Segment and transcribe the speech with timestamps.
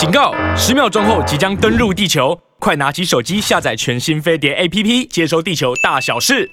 [0.00, 0.32] 警告！
[0.56, 6.50] 十秒钟后即将登陆地球，快拿起手机下载全新飞碟 APP，接收地球大小事。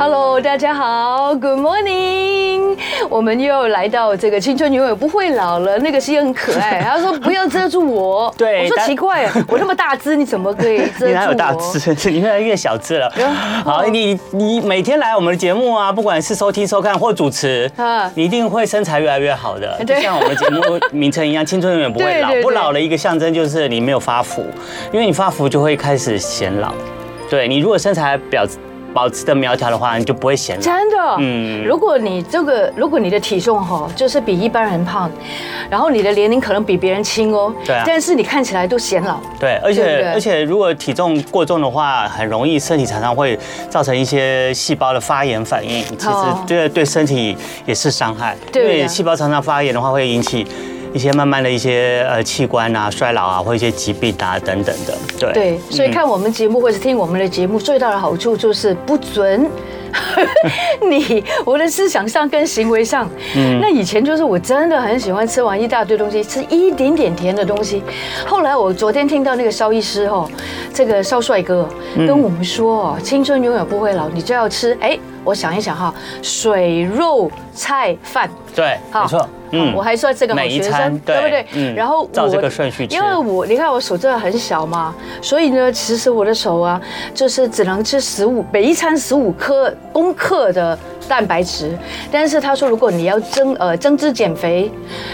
[0.00, 2.19] Hello，大家好，Good morning。
[3.10, 5.76] 我们又来到这个青春永远不会老了。
[5.80, 8.32] 那个是很可爱， 他说不要遮住我。
[8.38, 11.08] 对，我说奇怪， 我那么大只，你怎么可以遮住我？
[11.08, 11.94] 你哪有大只？
[12.10, 13.12] 你越来越小只了。
[13.64, 19.76] 好，你你每天来我们的节目啊，不管是收听、收看或主持，啊你一定会身材越来越好的。
[19.84, 20.62] 就像我们节目
[20.92, 22.30] 名称一样，青春永远不会老。
[22.42, 24.46] 不老的一个象征就是你没有发福，
[24.92, 26.72] 因为你发福就会开始显老。
[27.28, 28.46] 对，你如果身材表。
[28.92, 30.62] 保持的苗条的话，你就不会显老。
[30.62, 35.10] 真的，嗯，如果你这个，如果你的体重哈，就是比一般人胖，
[35.70, 39.18] 然后你的年龄可能比别人轻哦，对啊，但是你看起来都显老。
[39.38, 46.14] 对，而且而且如果体重过重的话，很容易身体常常会造成一些细胞的发炎反应，其实
[46.46, 50.46] 这个对身体也是伤害，因为细胞常常发炎的话会引起。
[50.92, 55.32] 一些慢慢的一些呃器官啊衰老啊，或一些疾病啊等等的，对。
[55.32, 59.48] 对，所以看我们节目或者听我们的节目最大的好处就是不准
[60.88, 67.82] 你我的思想上跟行为上，嗯，那以前就是我真的很喜欢吃完一大堆东西，吃一点点甜的东西。
[68.24, 70.30] 后来我昨天听到那个肖医师哦，
[70.80, 74.98] 这个少帅哥跟我们说哦，青春永远不会老，你就要吃哎。
[75.22, 81.46] 我想一想哈，水肉菜饭，对，没错，嗯，我还算这个好学生，对不对？
[81.52, 86.80] 嗯，然后照这个顺序吃，因为我你看我手真的很小嘛，所以呢，其实我的手啊，
[87.12, 90.78] 就是只能吃十五，每一餐十五克公克的。
[91.10, 91.76] 蛋白质，
[92.12, 94.70] 但是他说，如果你要增呃增脂减肥，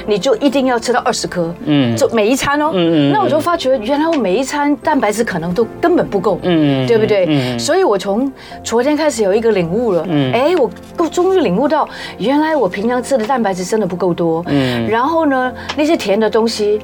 [0.07, 7.25] 你就一定要吃到二十颗，嗯，就每一餐哦，嗯嗯，那我就发觉原来我每一餐蛋白质可能都根本不够，嗯，对不对？
[7.31, 8.31] 嗯，所以我从
[8.63, 11.89] 昨天开始有一个领悟了，嗯，哎，我终于领悟到，
[12.19, 16.79] 原来我平常吃的蛋白质真的不够多，嗯，然后呢，那些甜的东西。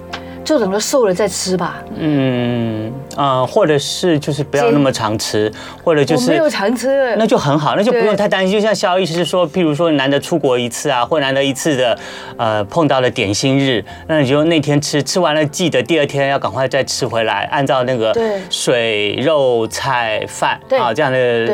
[0.53, 1.83] 就等到瘦了再吃吧。
[1.97, 5.51] 嗯啊，或者是就是不要那么常吃，
[5.83, 8.53] 或者就是没有常吃，那就很好，那就不用太担心。
[8.53, 11.99] 就像肖医师说，譬如说难得出国一次啊，或难得一次的
[12.37, 18.15] 呃碰到了点心日，那你就那天吃，吃完了记得第二天要赶快再吃回来，按照那个
[18.51, 21.47] 水肉菜饭啊这样的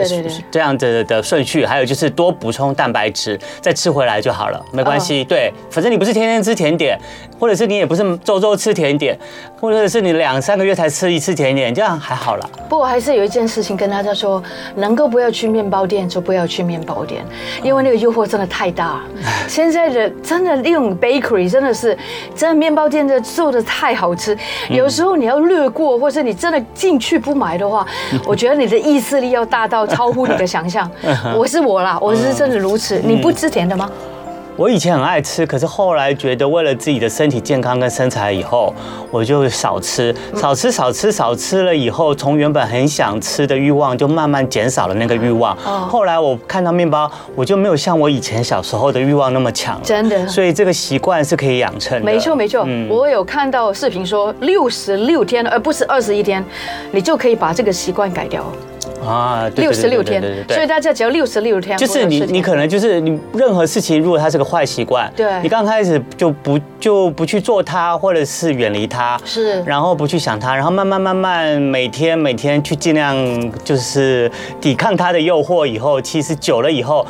[0.51, 5.23] 这样子的顺序，还有就是多补充蛋白质，再吃回来就好了，没关系。
[5.25, 6.99] 对，反正你不是天天吃甜点，
[7.39, 8.69] 或者是你也不是周周吃。
[8.79, 9.19] 甜点，
[9.61, 12.49] 或者是你两三个月才吃一次甜点，这样还好啦。
[12.69, 14.43] 不过还是有一件事情跟大家说，
[14.77, 17.25] 能够不要去面包店就不要去面包店，
[17.63, 19.01] 因为那个诱惑真的太大。
[19.47, 21.97] 现在的真的那种 bakery 真的是，
[22.35, 24.37] 真的面包店的做的太好吃，
[24.69, 27.87] 有时候你要略过，或是你真的进去不买的话，
[28.27, 30.89] 我觉得你的意志力要大到超乎你的想象。
[31.35, 33.01] 我是我啦，我是真的如此。
[33.03, 33.91] 你不吃甜的吗？
[34.59, 38.75] 我以前很爱吃，可是后来觉得为了自己的身体健康跟身材，以后
[39.09, 45.57] 我就少吃，少吃，少吃，少吃了以后，从原本很想吃的欲望就慢慢减少了那个欲望。
[45.57, 49.85] 后来我看到面包，我就没有像我以前小时候的欲望那么强了。
[49.85, 52.05] 真的，所以这个习惯是可以养成的。
[52.05, 56.45] 没错没错，我有看到视频说六十六天，而不是二十一天，
[56.91, 58.45] 你就可以把这个习惯改掉。
[59.09, 73.17] 啊，六十六天，所以大家只要六十六天，就是你，你可能就是你任何事情，如果它是个坏习惯，对，你刚开始就不就不去做它，或者是远离它，是，然后不去想它，然后慢慢慢慢每天每天去尽量
[73.65, 74.31] 就是
[74.61, 77.07] 抵抗它的诱惑，以后其实久了以后。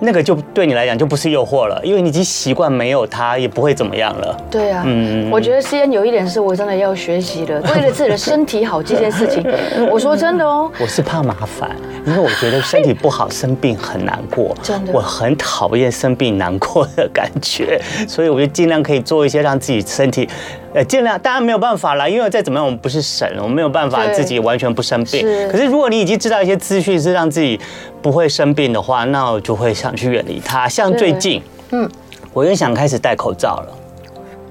[0.00, 4.36] 那个就对你来讲就不是诱惑了，因为你已经习惯没有它也不会怎么样了。
[4.50, 9.44] 对啊，嗯，我觉得吸烟有一点是我真的要学习的，为了自己的身体好这件事情，
[9.90, 11.70] 我说真的哦，我是怕麻烦，
[12.06, 20.28] 因为我觉得身体不好生病很难过，真的，我很讨厌生病难过的感觉，所以我就尽量可以做一些让自己身体。
[20.74, 25.20] 呃，尽量当然没有办法啦，因为再怎么样，我们不是神，我们没有办法自己完全不生病。
[25.20, 25.48] 是。
[25.48, 27.58] 可是如果你已经知道一些资讯是让自己
[28.02, 30.68] 不会生病的话，那我就会想去远离它。
[30.68, 31.40] 像最近，
[31.70, 31.88] 嗯，
[32.32, 33.83] 我又想开始戴口罩了。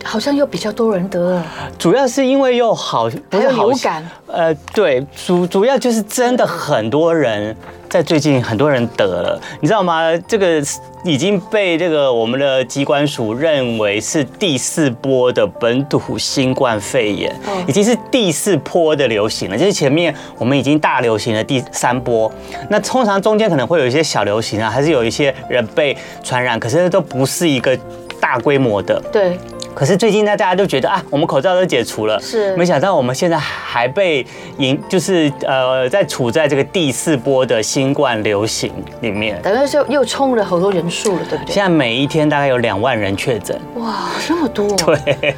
[0.04, 1.46] 好像又比较多人得了。
[1.80, 4.08] 主要是因为又好，不是好感。
[4.28, 7.56] 呃，对，主主要就是真的很多人
[7.90, 10.16] 在最近很多人得了，你知道吗？
[10.28, 10.62] 这个。
[11.06, 17.36] 已经被这个我们的机关署认为是第四波的本土新冠肺炎，
[17.68, 19.58] 已经是第四波的流行了。
[19.58, 22.32] 就是前面我们已经大流行了第三波，
[22.70, 27.78] 那通常中间可能会有一些小流行啊，还是有一些人被传染，可是都不是一个
[28.22, 29.04] 大规模的。
[29.12, 29.38] 对。
[29.74, 34.26] 可是最近呢，大家都觉得啊，我们口罩都解除了，是没想到我们现在还被
[34.58, 38.72] 引，就是呃，在处在这个第四波的新冠流行
[39.02, 41.54] 里面，等于是又冲了好多人数了，对不对？
[41.54, 45.36] 现在每一天大概有两万人确诊，哇，这么多， 对，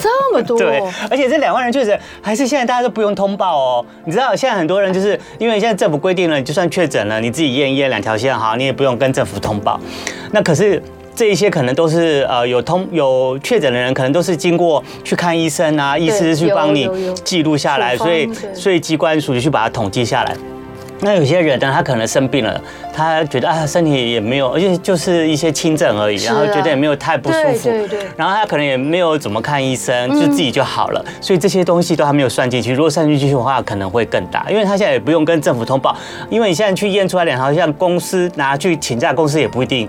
[0.00, 3.86] 这么多，对，而且这两万人确诊还是现在大家都不用通报哦。
[4.04, 9.78] 你知道现在很多人就是因为现在政府规定了，你就算确诊了，你自己验一验两条线哈，你也不用跟政府通报。
[10.32, 10.82] 那可是。
[11.16, 16.88] 这一些可能都是呃有通有确诊的人，可能都是经过去看医生啊，医师去帮你
[17.24, 20.36] 记录下来，所以所以机关署就去把它统计下来。
[21.00, 22.58] 那有些人呢，他可能生病了，
[22.92, 27.70] 他觉得啊身体也没有，而且就是一些轻症而已，然后觉得也没有太不舒服，
[28.16, 31.04] 然后他可能也没有怎么看医生，就自己就好了。
[31.20, 35.94] 所以这些东西都还没有算进去，如果算进去的话，可能会更大，因为他现在也不用跟政府通报，
[36.30, 39.86] 因为你现在去验出来两条像，公司拿去请假，公司也不一定。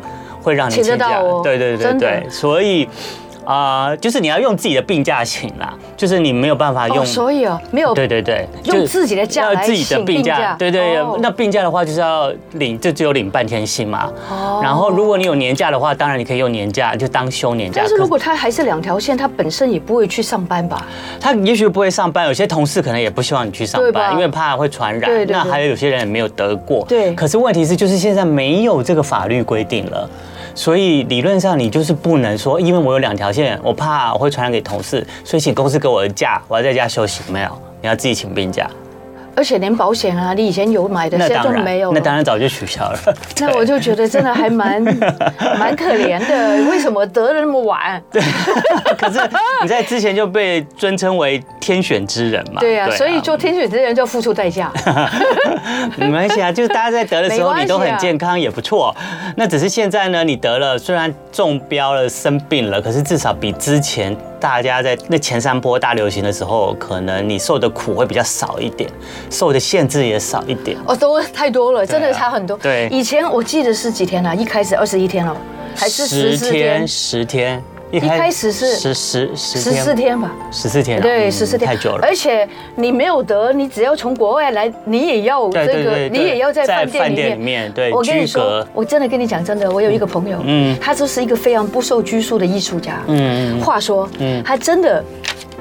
[0.48, 2.88] 会让你请假，对对对对，所以
[3.44, 14.12] 啊，就是你要用自己的病假请啦，就是你没有办法用，所以哦，没有，对对对，用自己的假自己的病假，对对，那病假的话就是要领，就只有领半天薪嘛。
[14.30, 17.82] 哦，然后如果你有年假的话，当然你可以用年假，就当休年假。
[17.82, 20.86] 但是如果他还是两条线，他本身也不会去上班吧？
[21.20, 25.26] 他也许不会上班，有些同事可能也不希望你去上班，因为怕会传染。
[25.28, 26.86] 那还有有些人也没有得过。
[26.86, 27.14] 对。
[27.16, 30.10] 可是问题是，就是现在没有这个法律规定了。
[30.58, 37.22] 所以理论上你就是不能说，因为我有两条线，我怕我会传染给同事，所以请公司给我的假，我要在家休息。
[37.32, 38.68] 没有，你要自己请病假。
[39.38, 41.92] 而且连保险啊，你以前有买的，现在都没有。
[41.94, 43.00] 那当然早就取消了。
[43.40, 44.82] 那我就觉得真的还蛮
[45.60, 48.02] 蛮可怜的，为什么得的那么晚？
[48.12, 48.20] 对。
[48.98, 49.20] 可是
[49.62, 52.60] 你在之前就被尊称为天选之人嘛？
[52.60, 54.74] 对呀，所以做天选之人就要付出代价。
[55.98, 58.96] 没关系啊，就是大家在得的时候你都很健康也不错。
[59.36, 64.18] 那只是现在呢，你得了虽然中标了生病了，可是至少比之前。
[64.40, 68.90] 大家在那前三波大流行的时候，可能你受的苦会比较少一点，
[69.30, 70.78] 受的限制也少一点。
[70.86, 72.58] 哦，都太多了，真的差很多。
[72.58, 74.34] 对，以前我记得是几天啊？
[74.34, 75.36] 一开始二十一天了，
[75.76, 76.88] 还是十天？
[76.88, 77.64] 十天。
[77.90, 81.66] 一开始是十十十十四天吧，十四天，对，十四天。
[81.68, 82.06] 太久了。
[82.06, 87.72] 而且你没有得，你只要从国外来，你也要这个，你也要在饭店里面。
[87.72, 95.02] 对，我跟你说，我真的跟你讲真的，我有一个朋友，嗯，他就是一个非常不受拘束的艺术家，嗯，话说，嗯，他真的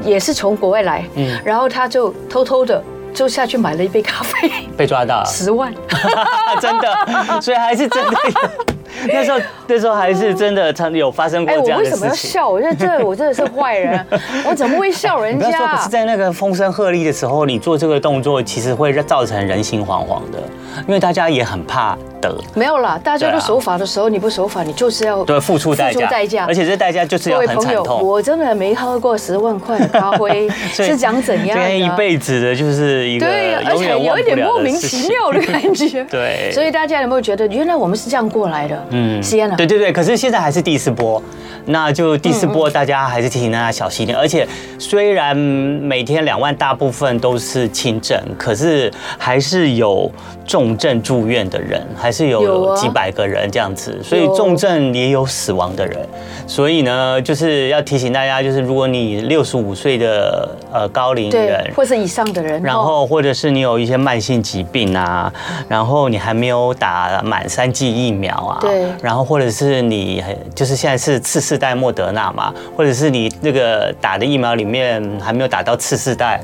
[0.03, 2.83] 也是从国外来，嗯，然后他就偷偷的
[3.15, 5.73] 就下去买了一杯咖啡，被抓到十万，
[6.61, 8.76] 真的，所以还是真的。
[9.13, 11.99] 那时候，那时候还是真的，常有发生过这样的事情。
[11.99, 12.49] 哎，我为什么要笑？
[12.49, 14.07] 我觉得这我真的是坏人，
[14.49, 15.77] 我怎么会笑人家？
[15.77, 20.39] 可是在那个风声鹤唳的时候，你做这个动作，其实会造成人心惶惶的，
[20.87, 22.35] 因为大家也很怕得。
[22.55, 25.93] 没有啦，大家都守法的时候，你不守法，你就是要对付出代
[26.27, 28.03] 价，而且这代价就是要很惨痛。
[28.05, 31.59] 我真的没喝过十万块的咖啡， 是讲怎样？
[31.59, 36.05] 这一辈子的就是一个对，而且有一点莫名其妙的感觉。
[36.05, 38.86] 对，所以大家有没有觉得，原来我们是这样过来的？
[38.91, 41.23] 嗯，是啊，对对对，可是现在还是第四波，
[41.67, 44.17] 那就第四波，大家还是提醒大家小心一点。
[44.17, 44.47] 而且
[44.79, 50.11] 虽然每天两万大部分都是轻症，可是还是有
[50.47, 55.99] 重症住院的人，还是有几百个人这样子，所以重症也有死亡的人。
[56.47, 65.33] 所以呢，就是要提醒大家，就是如果你六十五岁的呃高龄人，或是以上的人，然后或者是你有一些慢性疾病啊，
[65.69, 68.61] 然后你还没有打满三剂疫苗啊。
[68.77, 70.23] 对，然后或者是你
[70.55, 76.41] 就是现在是次世代莫德纳嘛，或者是你那个打的疫苗里面还没有打到次世代，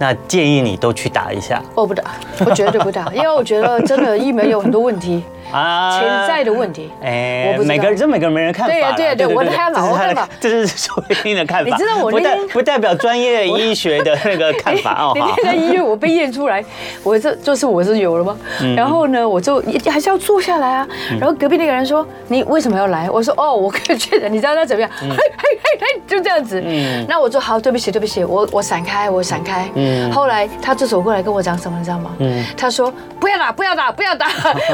[0.00, 1.62] 那建议你都去打一下。
[1.74, 2.02] 我不打，
[2.44, 5.22] 我绝对不打，因为我觉得真的疫苗有很多问题。
[5.52, 15.12] 啊，潜在的问题，哎，每个人这每个人没人看法，对呀，对呀，对，我的看法，我看法，这是属于你的看法，你知道我不代不代表专业医学的那个看法 哦。
[15.14, 16.64] 那天在医院我被验出来，
[17.02, 18.36] 我这就是我是有了吗？
[18.76, 20.86] 然后呢，我就还是要坐下来啊。
[21.20, 24.90] 然后隔壁那个人说：“你为什么要来？”我说：“哦， 我可以确诊。”你知道他怎么样？
[25.00, 26.62] 嘿嘿嘿嘿，就这样子。
[26.64, 29.68] 嗯，那我说好，对不起，对不起，我我闪开，我闪开。
[29.74, 32.10] 嗯，后来他就走过来跟我讲什么，你知道吗？
[32.18, 34.26] 嗯，他说：“不要打，不要打，不要打。”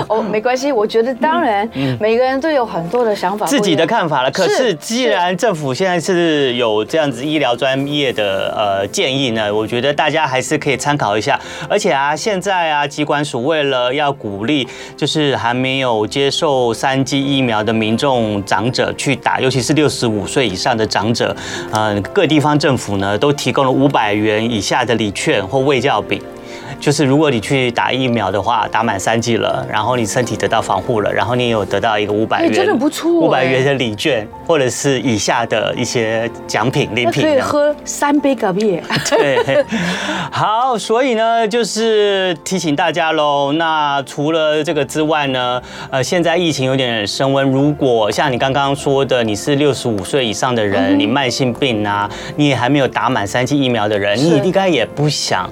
[0.09, 0.62] 哦，没关系。
[0.71, 1.66] 我觉得当然，
[1.99, 4.31] 每个人都有很多的想法，自己的看法了。
[4.31, 11.40] 可是既然政府现在是有这样子医疗专业的呃建议呢，我觉得大家还是可以参考一下。
[11.71, 21.35] 而且啊，现在啊，机关署为了要鼓励，就是还没有接受三剂疫苗的民众长者去打，尤其是六十五岁以上的长者，
[21.73, 26.21] 嗯，各地方政府呢都提供了五百元以下的礼券或卫教饼。
[26.83, 38.83] 就是如果你去打疫苗的话，打满三剂了，然后你身体得到防护了，然后你有得到一个五百元，真的不错，五百元的礼券，或者是以下的一些奖品礼品，可以喝三杯咖啡。
[39.17, 39.65] 对，
[40.33, 43.53] 好，所以呢，就是提醒大家喽。
[43.53, 55.49] 那除了这个之外呢，呃，现在疫情有点升温，如果像你刚刚说的，你是六十五岁以上的人，嗯、你慢性病啊，你也还没有打满三剂疫苗的人，你应该也不想。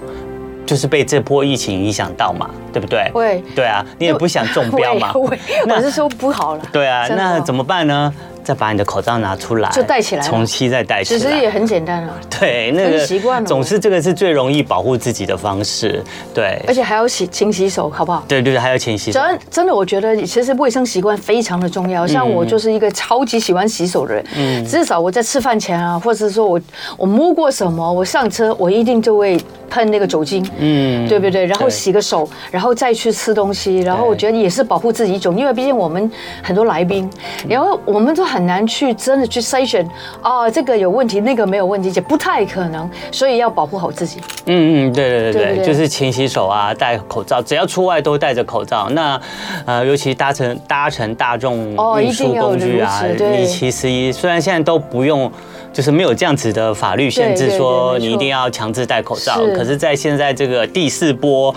[0.70, 3.10] 就是被这波疫情影响到嘛，对不对？
[3.12, 3.42] 会。
[3.56, 5.10] 对啊，你也不想中标嘛。
[5.12, 5.36] 会。
[5.68, 6.62] 我是说不好了。
[6.72, 8.14] 对啊，那怎么办呢？
[8.50, 11.20] 再把你的口罩拿出来，就戴起来，重新再戴起来。
[11.20, 12.10] 其实也很简单啊。
[12.28, 13.46] 对，那个习惯了。
[13.46, 16.02] 总是这个是最容易保护自己的方式。
[16.34, 18.24] 对，而且还要洗勤洗手，好不好？
[18.26, 19.20] 对对对，还要勤洗手。
[19.20, 22.04] 真真的，我觉得其实卫生习惯非常的重要。
[22.04, 24.24] 像我就是一个超级喜欢洗手的人。
[24.36, 24.64] 嗯。
[24.66, 26.60] 至少我在吃饭前啊，或者是说我
[26.96, 30.44] 我摸过什么，我上车我一定就会喷那个酒精。
[30.58, 31.08] 嗯。
[31.08, 31.46] 对不对？
[31.46, 33.78] 然后洗个手，然后再去吃东西。
[33.78, 36.10] 然后我觉得也是保护自己一种，因为毕竟我们
[36.42, 37.08] 很多来宾，
[37.46, 38.94] 然后我们都很难去。
[38.94, 39.88] 真的去筛选
[40.20, 44.20] 啊，这个有问题，那个没有问题，也不太可能，所以要保护好自己。
[44.46, 48.88] 嗯嗯，对对对对，对对就是勤洗手啊，戴口罩，只要出外都戴着口罩。
[48.90, 49.20] 那
[49.64, 51.70] 呃，尤其搭乘搭乘大众
[52.00, 55.30] 运输工具啊，哦、你其实虽然现在都不用，
[55.72, 61.54] 就是没有这样子的法律限制说你一定要强制戴口罩，可是，在现在这个第四波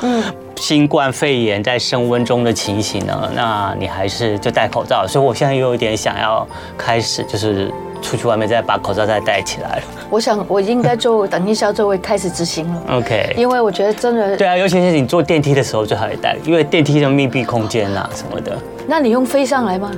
[0.58, 5.06] 新冠肺炎在升温中的情形呢，那你还是就戴口罩。
[5.08, 7.54] 所以我现在又有点想要开始就是。
[7.54, 7.72] 是
[8.04, 9.84] 出去外面再把口罩再戴起来了。
[10.10, 12.82] 我想我应该就等一下就会开始执行了。
[12.90, 18.58] OK，因为我觉得真的对啊，尤其是你坐电梯的时候最好也戴，因为电梯的密闭空间啊什么的。
[18.88, 19.90] 那你用飞上来吗？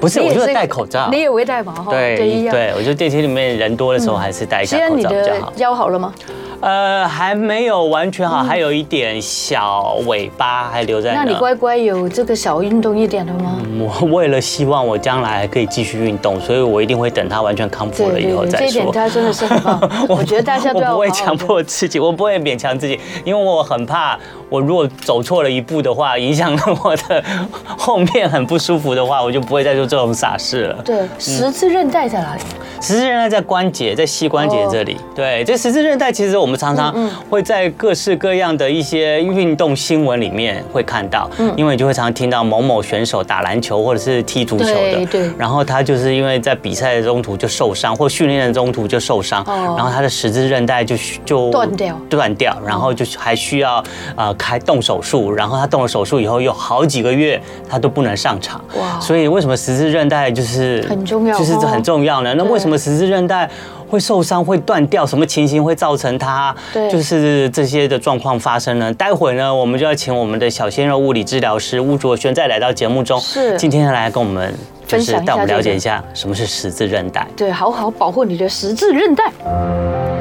[0.00, 1.08] 不是，我就是戴口罩。
[1.10, 1.74] 你也会戴吗？
[1.90, 2.16] 对
[2.50, 5.52] 对，我觉得电梯里面人多的时候还是戴一下口罩比较好。
[5.56, 6.12] 腰好了吗？
[6.58, 11.22] 呃，还没有完全好，还有一点小尾巴还留在那。
[11.22, 13.58] 那你乖乖有这个小运动一点的吗？
[13.78, 18.58] 我 为了希望我将来还可以继续运动，所以我一定会等他完全康复了以后再说。
[18.58, 20.92] 这一点他真的是很棒， 我觉得大家都要。
[20.92, 27.22] 我不会强迫自己，我不会勉强自己，因为我很怕，我如果走错了一步的话，影响了我的
[27.64, 30.82] 后面很不舒服的话，我就不会再做这种傻事了。
[30.82, 32.40] 对，十字韧带在哪里？
[32.80, 34.96] 十字韧带在关节，在膝关节这里。
[35.14, 36.46] 对，这十字韧带其实我。
[36.46, 36.94] 们常常
[37.28, 53.82] 会在各式各样的一些运动新闻里面会看到，因为你就会常常听到某某选手打篮球或者是踢足球的，对，然后他就是因为在比赛的中途就受伤，或训练的中途就受伤，然后他的十字韧带就就断掉，断掉，然后就还需要
[54.14, 62.34] 呃开动手术，然后他动了手术以后有好几个月他都不能上场，哇，所以为什么十字韧带就是很重要，就是很重要呢？
[62.36, 63.48] 那为什么十字韧带
[63.88, 65.06] 会受伤会断掉？
[65.06, 66.54] 什么情形会造成它？
[66.90, 68.92] 就是这些的状况发生呢？
[68.94, 73.56] 待会呢，我们就要请我们的小鲜肉物理治疗师巫卓轩再来到节目中，是。
[73.56, 74.52] 今天来跟我们
[74.86, 80.15] 就是带我们了解一下什么是十字韧带，对，好好保护你的十字韧带。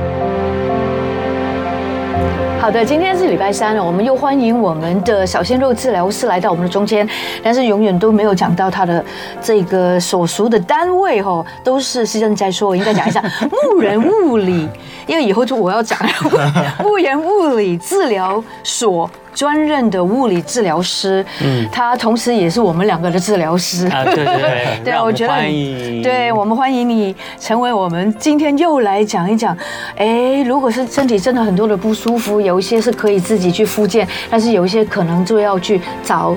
[2.65, 7.07] 好的，今天是礼拜三了，我们又欢迎我们的小鲜肉治疗师来到我们的中间，
[7.43, 9.05] 但是永远都没有讲到他的
[9.39, 13.24] 这个所属的单位哈，都是西正在说，我应该讲一下
[13.72, 14.67] 牧人物理，
[15.05, 15.95] 因为以后就我要讲
[16.81, 19.07] 牧人物理治疗所。
[19.36, 23.86] 专任的物理治疗师，嗯，他同时也是我们两个的治疗师。
[23.89, 29.56] 啊，对对对， 对，我觉得，欢迎，对，我们欢迎你成为我们今天又来讲一讲。
[29.98, 36.36] 哎，如果是身体真的很多的不舒服，有一些是可以自己去复健，但是有一些可能就要去找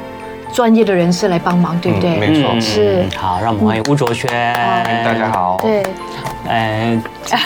[0.53, 2.17] 专业的人士来帮忙，对不对？
[2.17, 3.05] 没错，是。
[3.17, 4.29] 好，让我们欢迎吴卓轩。
[5.05, 5.59] 大家好。
[5.63, 5.83] 对。
[6.49, 6.99] 哎，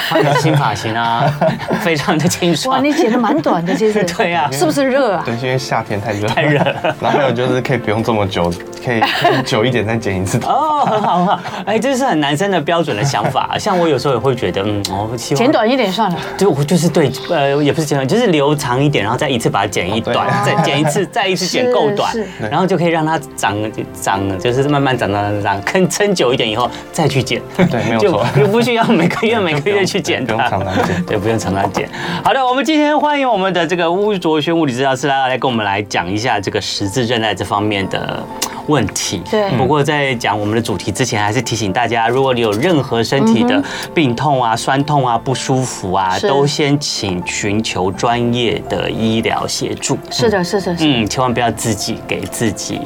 [0.09, 1.25] 换个新发型啊，
[1.83, 2.77] 非常的清爽。
[2.77, 4.05] 哇，你剪的蛮短的，其实。
[4.17, 4.49] 对呀。
[4.53, 5.23] 是不是热啊？
[5.27, 6.29] 对，因为夏天太热。
[6.29, 6.59] 太热。
[7.01, 8.53] 然后还有就是可以不用这么久，
[8.85, 9.03] 可以
[9.45, 10.39] 久一点再剪一次。
[10.45, 11.41] 哦，很好很好。
[11.67, 13.57] 哎，这是很男生的标准的想法。
[13.59, 16.17] 像我有时候也会觉得，嗯，我希望剪短一点算了。
[16.37, 22.15] 就我就是对，呃，也不是剪短，就是留长一点，然后再一次把它剪一短，再剪一次，再一次剪够短，
[22.49, 23.57] 然后就可以让它长
[23.93, 27.43] 长，就是慢慢长长长，长撑久一点以后再去剪。
[27.57, 28.25] 对，没有错。
[28.37, 29.33] 就不需要每个月。
[29.43, 31.89] 每个月去剪，不用常常剪，对，不用常常剪。
[32.23, 38.23] 好的，我们今天欢迎我们的这个巫卓轩物理治疗师来来跟我们来讲一下这个十字韧带这方面的
[38.67, 39.23] 问题。
[39.31, 43.63] 对不过在讲我们的主题之前，还是提醒大家，如果你有任何身体的
[43.95, 49.99] 病痛啊、酸痛啊、不舒服啊，都先请寻求专业的医疗协助。
[50.11, 50.77] 是的，是的，是的。
[50.81, 52.81] 嗯，千万不要自己给自己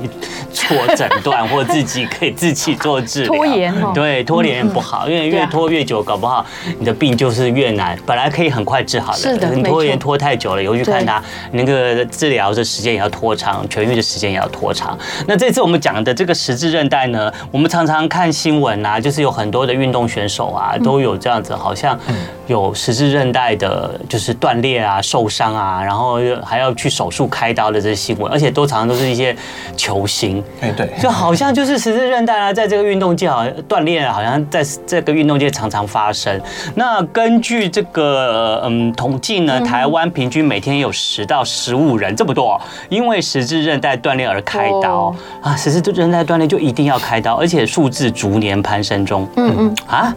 [0.52, 3.34] 错诊断， 或自己给自己做治疗。
[3.34, 6.44] 拖延哦对，拖延不好，因为越拖越久，搞不好
[6.78, 7.98] 你的病就是越难。
[8.06, 14.96] 本来可以很快治好的，是的你拖延拖太久了，以后去看他，那个治疗的时间也要拖长，痊愈的时间也要拖长。
[15.26, 21.98] 那这次我们讲的这个十字韧带呢，我们常常看新闻啊，就是有很多的运动选手啊，都有这样子，好像
[22.46, 29.34] 有十字韧带的，就是断裂啊、受伤啊，然后还要去手术开刀的这些新闻，而且都常常都是一些
[29.76, 30.42] 球星。
[30.60, 36.40] 哎，对，就好像就是十字韧带啊，在这个运动界好像断裂啊，好像在这个运动界常常发生。
[36.74, 49.26] 那根据这个呃嗯统计呢，台湾平均每天有十到十五人这么多，因为十字韧带断裂而开刀哦啊，十字韧带断裂就一定要开刀，而且数字逐年攀升中。
[49.36, 50.14] 嗯嗯啊。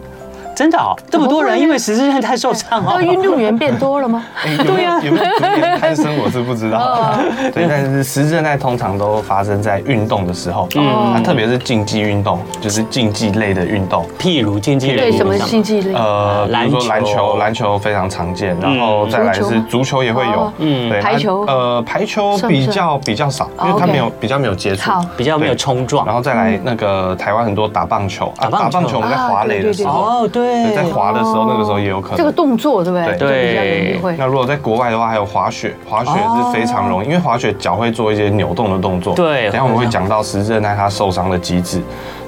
[0.60, 3.00] 真的哦，这么多人因为十字韧带受伤那哦。
[3.00, 4.22] 运动员变多了吗？
[4.44, 7.14] 哎有没有有没有攀升，我是不知道。
[7.54, 14.04] 对，但是十字韧带通常都发生在运动的时候，嗯，它特别是竞技运动，就是竞技类的运动。
[14.18, 15.94] 譬如竞技对，类什么竞技类？
[15.94, 20.04] 呃，比如说篮篮球球，篮球非常常见，然后再来是足球？
[20.04, 20.32] 也会有。
[20.32, 20.90] 哦，嗯。
[20.90, 21.46] 对，排球？
[21.46, 24.90] 呃，排球比较比较少，因为它没有比较没有接触。
[24.90, 26.04] 好，比较没有冲撞。
[26.04, 26.14] 然。
[26.14, 28.64] 后再来那个台湾很多打棒球啊，打棒球。
[28.64, 32.30] 打棒球我们在滑垒的时候，哦，对对，在滑的时候那个时候也有可能这个。
[32.40, 34.00] 动作对不对？
[34.00, 34.16] 对。
[34.16, 39.14] 那如果在国外的话，还有滑雪，滑雪是非常容易，因为滑雪脚会做一些扭动的动作。
[39.14, 41.82] 对等一下我们会讲到十字韧带它受伤的机制。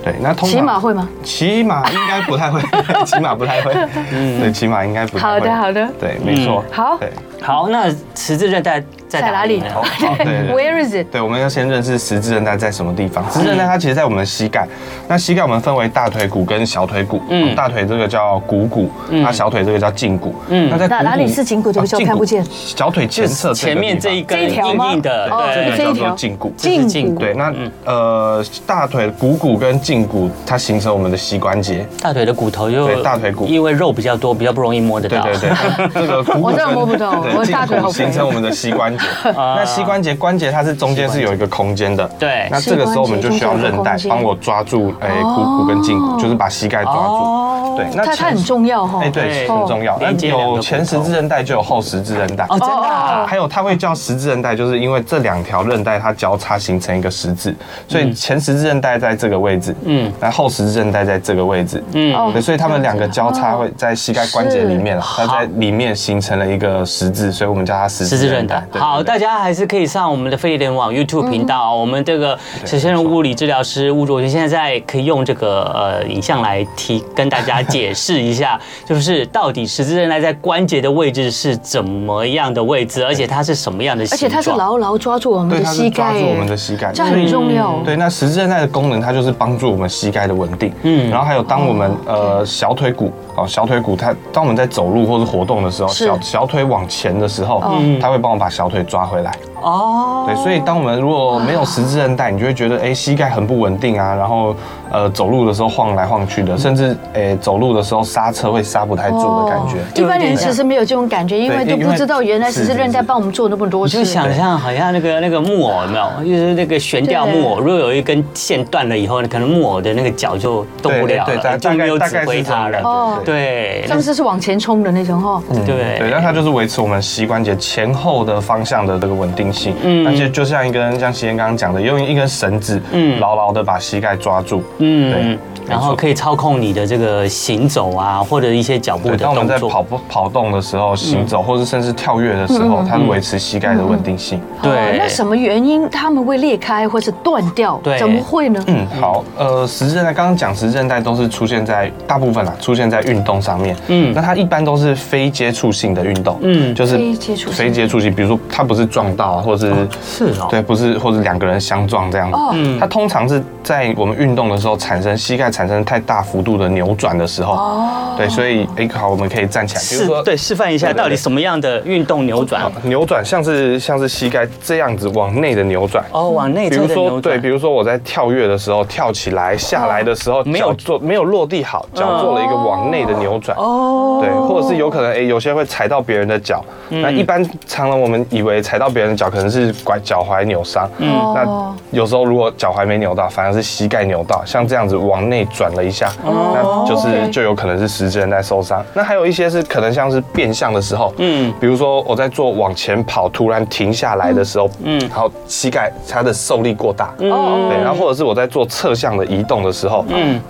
[0.05, 1.09] 对，那通常骑马会吗？
[1.23, 2.61] 骑马应该不太会，
[3.07, 3.73] 骑马不太会。
[4.11, 5.31] 对，骑马应该不太会。
[5.33, 5.88] 好的，好的。
[5.99, 6.62] 对，没错。
[6.71, 7.11] 好对，
[7.43, 9.67] 好，那十字韧带在哪里呢？
[9.75, 9.85] 好，
[10.17, 10.53] 对。
[10.55, 11.11] Where is it？
[11.11, 13.25] 对，我们要先认识十字韧带在什么地方。
[13.31, 14.67] 十字韧带它其实在我们的膝盖，
[15.09, 17.21] 那膝盖我们分为大腿骨跟小腿骨。
[17.29, 20.35] 嗯，大腿这个叫股骨，那小腿这个叫胫骨。
[20.49, 22.45] 嗯，那在哪哪里是胫骨对不起哦我看不见。
[22.51, 26.55] 小腿前侧前面这一根这一条吗硬硬的，这个叫这一条做胫骨。
[26.57, 27.53] 这是胫骨对，那
[27.85, 31.85] 呃大腿股骨跟胫骨它形成我们的膝关节。
[32.01, 35.23] 大腿的骨头就对大腿骨因为肉比较多，比较不容易摸得到。
[35.23, 39.05] 对对对，这个骨 我真的摸不到胫骨形成我们的膝关节。
[39.35, 42.07] 那膝关节关节它是中间是有一个空间的。
[42.19, 47.77] 对那这个时候我们就需要韧带帮我抓住哎股骨跟胫骨，就是把膝盖抓住。
[47.77, 49.01] 对，那它它很重要哈。
[49.03, 49.99] 哎对，很重要。
[49.99, 52.45] 那有前十字韧带就有后十字韧带。
[52.45, 53.27] 哦，真的啊。
[53.27, 57.55] 还有它会叫十字韧带，就是因为这两条韧带它交叉形成一个十字，
[57.89, 68.67] 所以前十字韧带在这个位置，嗯，然后后十字韧带在这个位置，嗯，对，所以它们两个交叉会在膝盖关节里面了，它在里面形成了一个十字，所以我们叫它十字韧带。
[68.73, 84.19] 好，大家还是可以上我们的飞碟联网 YouTube 频道，我们这个陈先生物理治疗师吴卓轩现在可以用这个呃影像来提跟大家解释一下， 就是到底十字韧带在关节的位置是怎么样的位置，而且它是什么样的形状？
[84.19, 87.80] 而且它是牢牢抓住我们，的膝盖抓，住我们的膝盖，这很重要。
[87.85, 90.73] 对，那十字韧带的功能，它就是帮助我们膝盖的稳定。
[90.82, 97.61] 嗯，然后还有当我们呃小腿骨哦，小腿骨它当我们在走路或是活动的时候，小小腿往前的时候，
[98.01, 99.33] 他会帮我把小腿抓回来。
[99.63, 104.55] 哦，对，所以当我们如果没有十字韧带，你就会觉得哎膝盖很不稳定啊，然后
[104.91, 110.03] 呃走路的时候晃来晃去的，甚至哎走路的时候刹车会刹不太住的感觉。
[110.03, 113.99] 一般人其实没有这种感觉，因为都不知道原来十字韧带帮我们做那么多事。
[113.99, 116.25] 就想象好像那个那个木偶有没有？
[116.25, 122.81] 就是那个悬吊木偶，如果有一根线断了以后，可能木偶的那个脚就动不了了，就没有指挥它了。
[122.83, 125.43] 哦，对，上次是往前冲的那种哈。
[125.67, 129.75] 对对，那它就是维持我们膝关节前后的方向的这个稳定性。
[129.82, 134.62] 嗯，而且就像一根像希刚刚讲的，用一根绳子，嗯，牢牢的把膝盖抓住。
[134.78, 135.38] 嗯，对。
[135.69, 139.26] 然后可以操控你的这个行走啊，或者一些脚步的动作。
[139.26, 144.41] 当我们在跑步跑动的时候，行走，或者甚至跳跃的时候，它是维持膝盖的稳定性。
[144.60, 144.99] 对。
[144.99, 147.80] 那什么原因它们会裂开或是断掉？
[147.82, 147.97] 对。
[147.97, 148.62] 怎么会呢？
[148.67, 153.76] 嗯，好，呃，十字韧带刚刚讲，十字韧带都是出现在大部分啊，出现在运动上面。
[153.86, 154.12] 嗯。
[154.12, 156.38] 那它一般都是非接触性的运动。
[156.43, 156.75] 嗯。
[156.75, 159.89] 就是非接触非接触性，比如说它不是撞到啊，或者是
[160.33, 162.37] 是哦，对，不是，或者两个人相撞这样子。
[162.37, 162.55] 哦。
[162.78, 172.63] 它通常是在我们运动的时候产生膝盖产生太大幅度的扭转的时候，哦，对，所以哎，好，我们可以站起来，比如说，对，示范一下到底什么样的运动扭转？
[172.85, 176.89] 扭转像是像是膝盖这样子往内的扭转，哦，往内的扭转。
[176.89, 190.88] 比如说，对，比如说我在跳跃的时候跳起来，下来的时候没有做没有落地好，脚做了一个往内的扭转，哦，对，或者是有可能哎，有些会踩到别人的脚，那一般常常我们以为踩到别人的脚可能是拐脚踝扭伤。
[190.99, 198.84] 嗯，那有时候如果脚踝没扭到，反而是膝盖扭到，像这样子往内转了一下，那就是就有可能是十字韧带受伤。
[198.95, 207.30] 那还有一些是可能像是变向的时候，嗯，比如说我在做往前跑，突然停下来的时候，嗯，然后膝盖它的受力过大，嗯，
[207.68, 210.40] 对，然后或者是我在做侧向的移动的时候，嗯。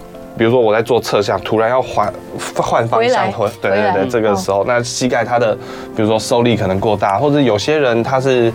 [0.42, 2.12] 比如说我在做侧向，突然要换
[2.57, 5.55] 换方向，回对对对，这个时候，那膝盖它的，
[5.94, 8.52] 比如说受力可能过大，或者有些人他是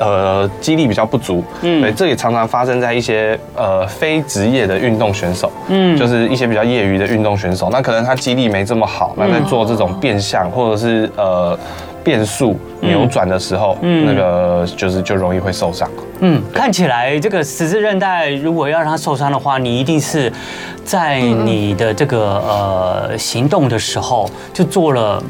[0.00, 11.56] 呃肌力比较不足，嗯，对，这也常常发生在一些呃非职业的运动选手，嗯，就是一些比较业余的运动选手，那可能他肌力没这么好，那在做这种变向或者是呃。
[12.08, 15.86] 变速扭转的时候，嗯，那个就是就容易会受伤。
[16.20, 20.32] 嗯，看起来这个十字韧带如果要让它受伤的话，你一定是
[20.86, 22.18] 在你的这个
[22.48, 25.22] 呃行动的时候就做了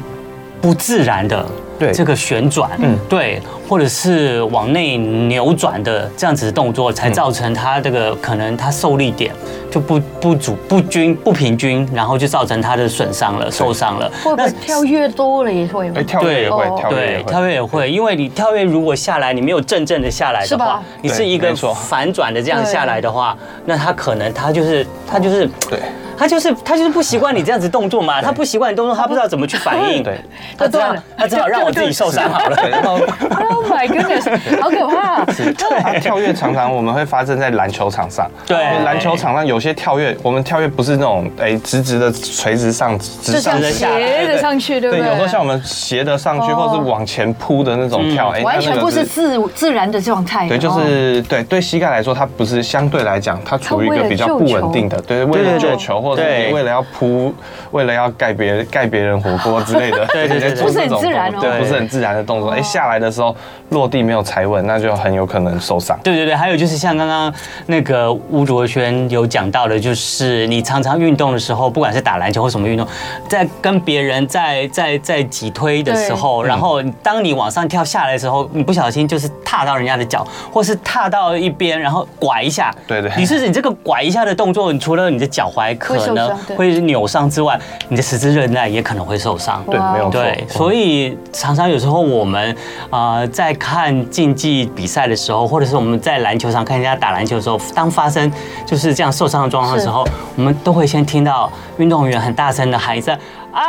[0.61, 1.45] 不自然的。
[1.79, 1.91] 对。
[1.91, 9.33] 这个旋转，嗯，对，或者是往内扭转的这样子的动作，才造成它这个可能它受力点
[9.71, 14.11] 就不不足不均不平均，然后就造成它的损伤了，受伤了。
[14.23, 15.89] 会不会跳跃多了也会？
[15.95, 25.79] 哎，跳跃也会，对，跳跃也会，因为你跳跃如果下来，你没有正正的下来的话，你是一个反转的这样下来的话，那它可能它就是它就是对。
[26.19, 30.03] 他就是他就是不习惯你这样子动作嘛， 他不习惯你动作，他不知道怎么去反应。
[30.03, 30.19] 对，
[30.57, 32.57] 他知道他只好让我自己受伤好了。
[32.69, 35.23] 然后，Oh my goodness，好可怕！
[35.25, 38.29] 对， 他跳跃常常我们会发生在篮球场上。
[38.45, 45.05] 对，篮球场上有些跳跃，我们跳跃不是那种哎直直的垂直上，直上的下，斜的上去，对不对？
[45.05, 50.47] 对，有时候像我们斜的上去，或者是往前扑的那种跳，哎，完全不是自自然的状态。
[50.47, 56.85] 对，就是对对膝盖来说，它不是相对来讲，它处于一个比较不稳定的，对，为了救球或者为了要。
[56.99, 57.33] 扑，
[57.71, 62.49] 为了要盖别盖别人火锅之类的， 对对对，不是很自然哦，对，不是很自然的动作。
[62.49, 63.33] 哎，下来的时候
[63.69, 65.97] 落地没有踩稳，那就很有可能受伤。
[66.03, 67.31] 对对对，还有就是像刚刚
[67.67, 72.87] 那个吴卓轩有讲到的，就是你常常运动的时候，不管是打篮球或什么运动，
[73.27, 82.73] 在跟别人在在在挤推的时候，然后当你往上跳下来的时候，你不小心就是踏到人家的脚，或是踏到一边，然后拐一下。
[82.87, 89.63] 对对，你是你这个拐一下的动作，你除了你的脚踝可能会扭伤之外，你的十字韧带也可能会受伤。
[89.69, 90.21] 对，没有错。
[90.21, 92.55] 对，所以常常有时候我们
[92.89, 98.31] 啊、呃、在看竞技比赛的时候，或者是我们在篮球场看人家打篮球的时候，当发生
[98.65, 103.17] 就是这样受伤的状况的时候，我们都会先听到运动员很大声的喊一声
[103.51, 103.61] 啊。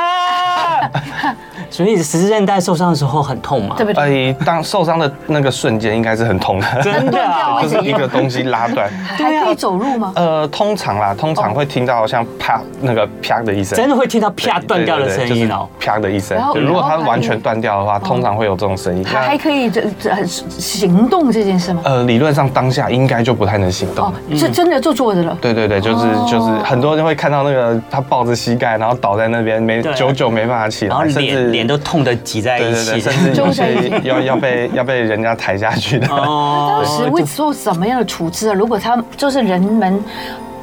[1.70, 3.74] 所以十字韧带受伤的时候很痛嘛？
[3.76, 4.32] 对不对？
[4.44, 8.90] 当受伤的那个瞬间应该是很痛的，真的啊， 就是一个东西拉断。
[8.90, 10.12] 还可以走路吗？
[10.16, 16.36] 呃，通常啦，通常会听到像啪那个啪的一声，真的会听到啪断掉的声音哦，啪的一声。
[16.56, 19.04] 如果它完全断掉的话，通常会有这种声音。
[19.04, 21.82] 它还可以这这行动这件事吗？
[21.84, 24.06] 呃，理论上当下应该就不太能行动。
[24.06, 25.36] 哦，是真的就坐着了。
[25.40, 36.06] 对对对，就是就是很多人会看到那个他抱着膝盖，然后倒在那边，没久久没办法起来，甚至脸脸都痛得挤在一起，甚至 有些要要被要被人家抬下去的。
[36.08, 38.54] 哦，当时会做什么样的处置啊？
[38.54, 40.02] 如果他就是人们。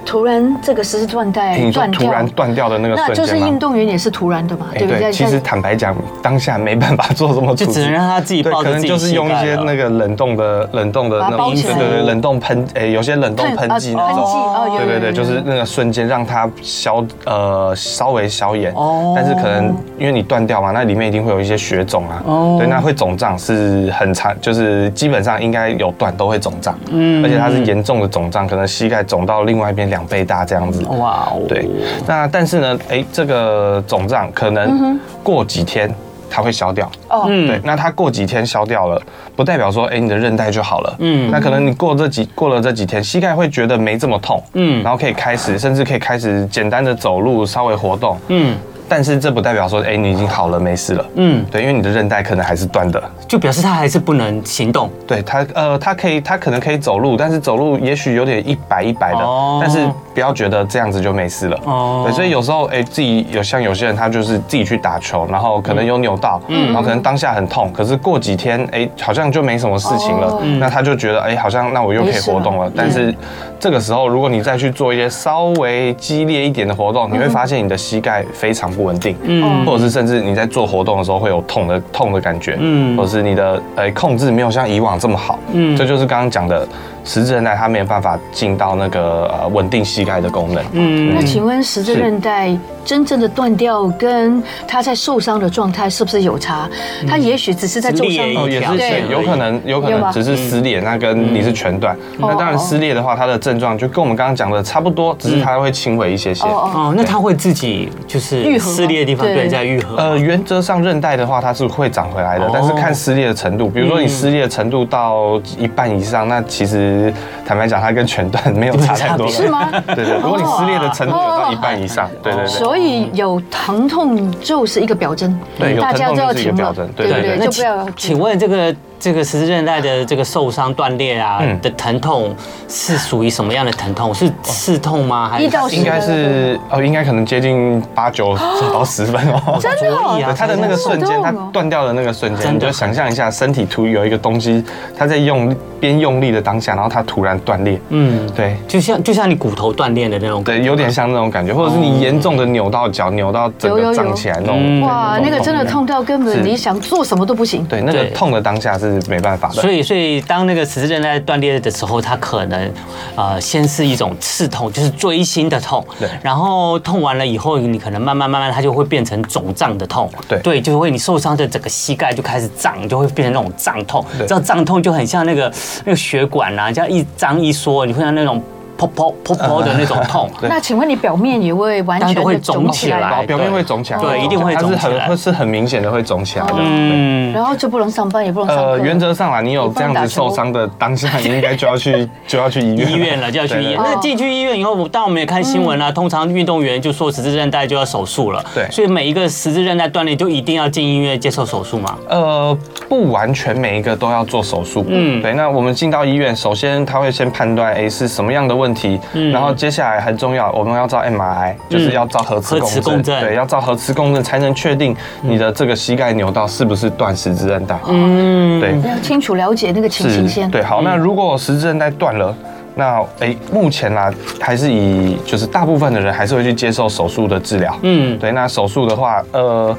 [0.08, 5.12] 突然，这个十字韧带断掉，突然断掉的那个瞬间，那就是运动员也是突然的嘛，对不对？
[5.12, 5.94] 其实坦白讲，
[6.24, 18.72] 当下没办法做什么， 就只能让他自己抱着自己，可能就是用一些那个冷冻的、冷冻的那种，对对对，冷冻喷，哎，有些冷冻喷剂那种，对对对，就是那个瞬间让它消，呃，稍微消炎。
[18.76, 19.14] 哦。
[19.14, 22.24] 但是可能因为你断掉嘛，那里面一定会有一些血肿啊。
[22.26, 22.56] 哦。
[22.58, 26.80] 对，那会肿胀是很长，就是基本上应该有断都会肿胀。
[26.92, 27.22] 嗯。
[27.26, 29.97] 而且它是严重的肿胀，可能膝盖肿到另外一边两。
[29.98, 31.68] 两倍大这样子，哇哦，对，
[32.06, 35.92] 那但是呢，哎，这个肿胀可能过几天
[36.30, 39.02] 它会消掉，哦，对，那它过几天消掉了，
[39.36, 48.56] 不代表说，哎，你的韧带就好了，嗯，那可能你过这几过了这几天，膝盖会觉得没这么痛，嗯，然后可以开始，甚至可以开始简单的走路，稍微活动，嗯。
[48.90, 51.06] 但是这不代表说，哎，你已经好了，没事了。
[51.16, 54.90] 嗯，对，因为你的韧带可能还是断的，就表示他还是不能行动。
[55.06, 59.20] 对，他，呃，他可以，他可能可以走路，但是走路也许有点一摆一摆的。
[59.20, 59.60] 哦。
[59.62, 61.60] 但是不要觉得这样子就没事了。
[61.66, 62.02] 哦。
[62.08, 70.40] 对，所以有时候，哎，自己有像有些人，他就是自己去打球，然后可能有扭到，嗯，然后可能当下很痛，可是过几天，哎，好像就没什么事情了。
[70.42, 70.58] 嗯。
[70.58, 72.72] 那他就觉得，哎，好像那我又可以活动了。
[72.76, 73.14] 但是
[73.60, 86.68] 这个时候，如果你再去做一些稍微激烈一点的活动，你会发现你的膝盖非常不稳定，嗯，或者是甚至你在做活动的时候会有痛的痛的感觉，嗯，或者是你的呃控制没有像以往这么好，嗯，这就是刚刚讲的
[87.08, 92.50] 十字韧带它没有办法进到那个呃稳定膝盖的功能，嗯，那请问十字韧带
[92.88, 96.70] 真正的断掉跟他在受伤的状态是不是有差？
[97.06, 101.94] 他也许只是在受伤哦，也是对，有可能有可能只是撕裂，那跟你是全断。
[102.18, 106.48] 那当然撕裂的话，它的症状就跟我们刚刚讲的差不多，只是它会轻微一些些。
[106.48, 109.98] 哦，那它会自己就是愈合撕裂的地方对在愈合。
[109.98, 113.68] 呃，原则上韧带的话，它是会长回来的，但是看撕裂的程度。
[113.68, 117.14] 比如说你撕裂的程度到一半以上，那其实
[117.46, 119.28] 坦白讲，它跟全断没有差太多。
[119.28, 119.70] 是吗？
[119.88, 122.77] 对对，如果你撕裂的程度有到一半以上，对对对。
[122.78, 127.90] 所以有疼痛就是一个表征，对，大家都要停了，对对对，就不要。
[127.98, 128.76] 请问这个。
[129.00, 132.36] 这个十字韧带的这个受伤断裂啊的疼痛
[132.68, 134.14] 是属于什么样的疼痛？
[134.14, 135.30] 是刺痛吗？
[135.30, 138.36] 还是应该是哦，应该可能接近八九
[138.74, 139.60] 到十分哦。
[139.62, 144.64] 真的，它的那个瞬间，它断掉的那个瞬间，你就想象一下，身体突有一个东西，
[144.98, 147.80] 它在用边用力的当下，然后它突然断裂。
[147.90, 154.82] 嗯，对，就像就像你骨头断裂的那种，对，有点像那种感觉，或者是你严重的扭到脚，扭到整个胀起来那种。
[154.82, 157.64] 哇，那个真的痛到根本你想做什么都不行。
[157.66, 158.87] 对，那个痛的当下是。
[158.90, 162.74] 是没办法的，所以所以当那个十字韧带断裂的时候，它可能
[163.16, 170.40] 呃先是一种刺痛，就是锥心的痛，对，然后痛完了以后，你可能慢慢慢慢它就会变成肿胀的痛，对。
[170.40, 175.52] 对，就会你受伤的整个膝盖就开始胀，就会变成那种胀痛，这胀痛就很像那个
[175.86, 178.42] 那个血管啊，这样一张一缩，你会像那种。
[178.78, 183.26] 噗噗噗噗的那种痛，那请问你表面也会完全会肿起来？
[183.26, 186.54] 表面会肿起来，对，一定会肿起来，它是很是很明显的会肿起来的。
[186.58, 193.78] 嗯，然后就不能上班，也不能上原则上啊，你有这样子受伤的当下，你应该就要去 就要去医院医院了，就要去医院。
[193.78, 198.44] 那进去医院以后，当我们也看新闻啊，通常运动员就说十字韧带就要手术了。
[198.54, 201.98] 对，所以每一个十字韧带断裂就一定要进医院接受手术吗？
[202.08, 204.86] 呃，不完全每一个都要做手术。
[204.88, 205.34] 嗯，对。
[205.34, 209.00] 那我们进到医院，首先他会先判断，哎，是什么样的问题？
[209.14, 209.48] 嗯，然后。
[209.58, 217.76] 接下来很重要，我们要照 MRI，就是要照核磁共振，对，要照核磁共振才能确定你的这个膝盖扭到是不是断十字韧带。
[217.88, 220.52] 嗯，对，要清楚了解那个情形先。
[220.52, 222.36] 对，好，那如果十字韧带断了，
[222.76, 227.76] 那哎，目前呢还是以就是大部分的人还是会去接受手术的治疗。
[227.82, 229.76] 嗯，对，那手术的话，呃，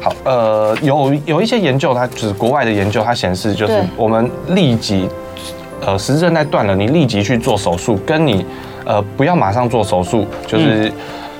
[0.00, 5.06] 好，呃，有有一些研究，它就是国外的研究，它显示就是我们立即，
[5.84, 8.44] 呃，十字韧带断了，你立即去做手术，跟你。
[8.84, 10.92] 呃，不要马上做手术，就是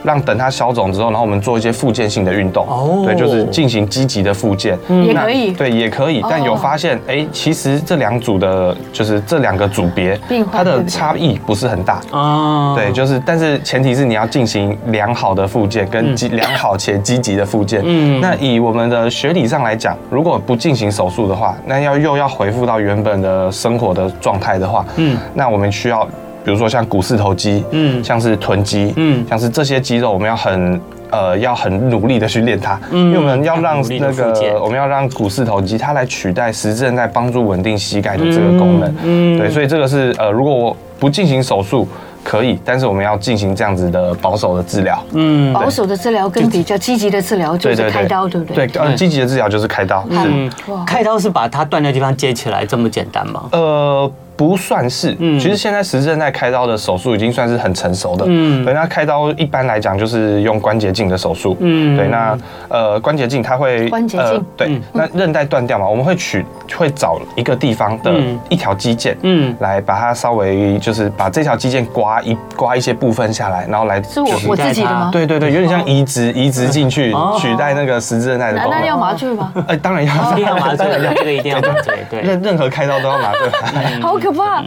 [0.02, 2.66] 让等它消肿之后，然后我们做一些复健性的运动。
[2.68, 5.52] 哦，对，就是进行积极的复健，也可以。
[5.52, 6.22] 对，也可以。
[6.28, 10.18] 但有发现，哎，其实这两组的，就是这两个组别，
[10.50, 12.00] 它的差异不是很大。
[12.10, 17.82] 哦，对，就是，但是前提是你要进行良好的复健，跟积良好且积极的复健。
[17.84, 26.06] 嗯，那以我们的学理上来讲，如果不进行手术的话，那要又要恢复到原本的生活的状态的话，嗯，那我们需要。
[26.44, 41.86] 比如说像股四头肌，嗯，像是臀肌，嗯，像是这些肌肉，我们要很呃要很努力的去练它，嗯，因为我们要让那个我们要让股四头肌它来取代十字韧带帮助稳定膝盖的这个功能，嗯，对，所以这个是呃如果我不进行手术
[42.24, 48.66] 可以，但是我们要进行这样子的保守的治疗，嗯，保守的治疗跟比较积极的治疗就是开刀，对不对？
[48.66, 50.50] 对，呃，积极的治疗就是开刀，嗯，
[50.86, 53.44] 开刀是把它断的地方接起来这么简单吗？
[53.52, 54.10] 呃。
[54.36, 62.36] 不算是，嗯，其实现在十字韧带开刀的手术已经算是很成熟的，嗯，对，那开刀一般来讲就是用关节镜的手术，嗯，对，那
[62.68, 66.44] 呃关节镜它会关节镜，对，那韧带断掉嘛，我们会取
[66.76, 68.12] 会找一个地方的
[68.48, 75.10] 一条肌腱，嗯，来把它稍微就是把这条肌腱刮一刮一些部分下来，然后来是我我自己的吗？
[75.12, 78.80] 对对对，有点像移植移植进去取代那个十字韧带的功能。
[78.80, 79.52] 那要麻醉吗？
[79.68, 84.00] 哎，当然要，一定要麻醉，这个一定要麻醉，对， 任任何开刀都要麻醉。
[84.00, 84.62] 好可怕！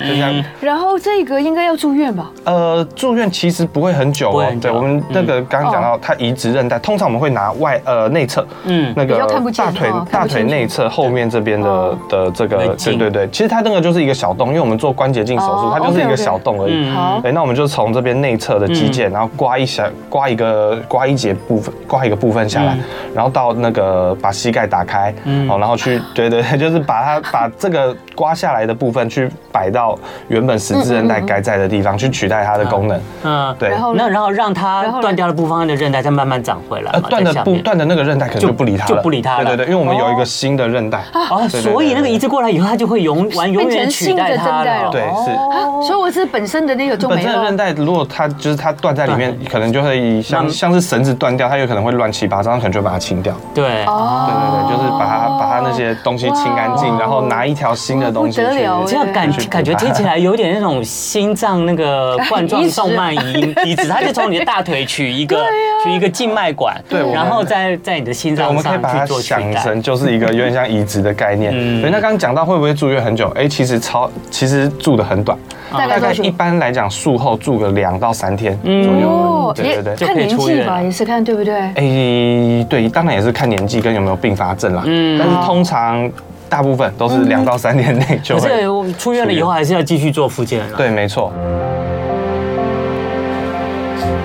[0.59, 2.29] 然后这个应该要住院吧？
[2.43, 4.45] 呃，住院其实不会很久哦。
[4.61, 9.17] 对，我们那个刚刚讲到，它移植韧带，通常我们会拿外呃内侧，嗯，那个
[9.55, 16.89] 大腿大腿内侧后面这边的的这个，对对对，其实它那个就是一个小洞，因为我们做关节镜手术，它就是一个小洞而已。
[16.89, 22.77] 好，哎，那我们就从这边内侧的肌腱，然后刮一下，刮一个刮一节部分，刮一个部分下来，
[23.13, 25.13] 然后到那个把膝盖打开，
[25.49, 32.99] 哦，然后去，对对，就是把它把这个刮下来的部分去摆到原本十字韧带该在的地方，去取代它的功能。
[33.23, 33.69] 嗯，对。
[33.95, 36.91] 那然后让它断掉的部分的韧带再慢慢长回来。
[37.09, 39.45] 断的不断的那个韧带可能就不理它了，就不理它了。
[39.45, 41.05] 对对对，因为我们有一个新的韧带。
[41.13, 44.89] 哦，所以那个移植过来以后，它就会永完永远取代它了。
[44.91, 45.87] 对，是。
[45.87, 47.21] 所以我是本身的那个就没了。
[47.21, 53.33] 本身的韧带如果它就是它断在里面，可能就会像像是绳子断掉，它有可能会乱七八糟，可能就把它清掉。
[53.53, 53.85] 对。
[53.85, 54.27] 哦。
[54.27, 58.65] 对对对，就是把它把它那些东西清干净，然后拿一条新的东西去。
[58.87, 65.37] 这样感觉感觉听起来有点那种心脏那个 冠状动脉移移植，它就从你的大腿取一个
[65.83, 71.51] 取一个静脉管，对，然后在在你的心脏上，我们可以把它想成就是一个有点像移植的概念。
[71.79, 73.29] 所以那刚刚讲到会不会住院很久？
[73.35, 75.37] 哎，其实超其实住的很短，
[75.71, 79.53] 大概一般来讲术后住个两到三天左右。
[79.55, 81.55] 对对对，看年纪吧，也是看对不对？
[81.55, 84.83] 哎，对，当然也是看年纪跟有没有并发症啦。
[84.85, 86.09] 嗯，但是通常。
[86.49, 88.49] 大部分都是两到三年内就会。
[88.49, 90.63] 是我出院了以后还是要继续做复健。
[90.77, 91.31] 对，没错。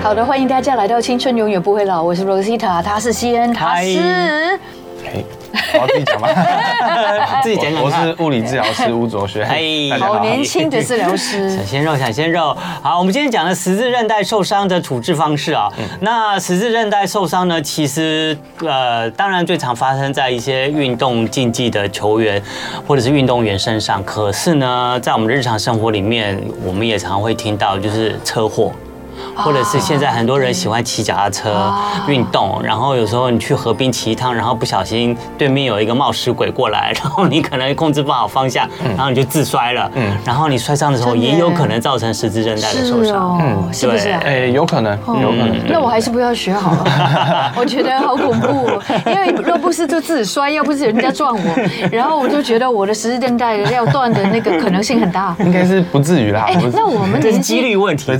[0.03, 4.59] 好的，欢迎大家来到青春永远不会老，我是 Rosita，他是西恩，他是。
[5.73, 6.29] 我要自己讲吧？
[7.43, 7.83] 自己讲讲。
[7.83, 9.45] 我是物理治疗师吴卓轩。
[9.47, 11.49] 嘿，好年轻的治疗师。
[11.57, 12.55] 小鲜肉，小鲜肉。
[12.81, 15.71] 好，我们今天讲的十字韧带受伤的处置方式啊。
[15.99, 22.41] 那十字韧带受伤呢，其实呃，当然最常发生在一些运动竞技的球员
[22.87, 24.03] 或者是运动员身上。
[24.03, 28.71] 可是呢，在我们日常生活里面，我们也常会听到就是车祸。
[29.35, 31.73] 或者是现在很多人喜欢骑脚踏车
[32.07, 39.89] 运动，然后有时候你去河边骑一趟，然后不小心对面有一个冒失鬼过来， 然后你可能控制不好方向，然后你就自摔了。
[39.95, 43.39] 嗯，然后你摔伤的时候也有可能造成十字韧带的受伤。
[43.41, 44.09] 嗯，是不是？
[44.09, 45.57] 哎，有可能，有可能。
[45.67, 48.69] 那我还是不要学好了， 我觉得好恐怖。
[49.05, 51.55] 因为若不是就自己摔，要不是人家撞我，
[51.91, 55.35] 然后我就觉得我的十字韧带要断的那个可能性很大。
[55.39, 56.45] 应该是不至于啦。
[56.47, 58.11] 哎，那我们这是几率问题，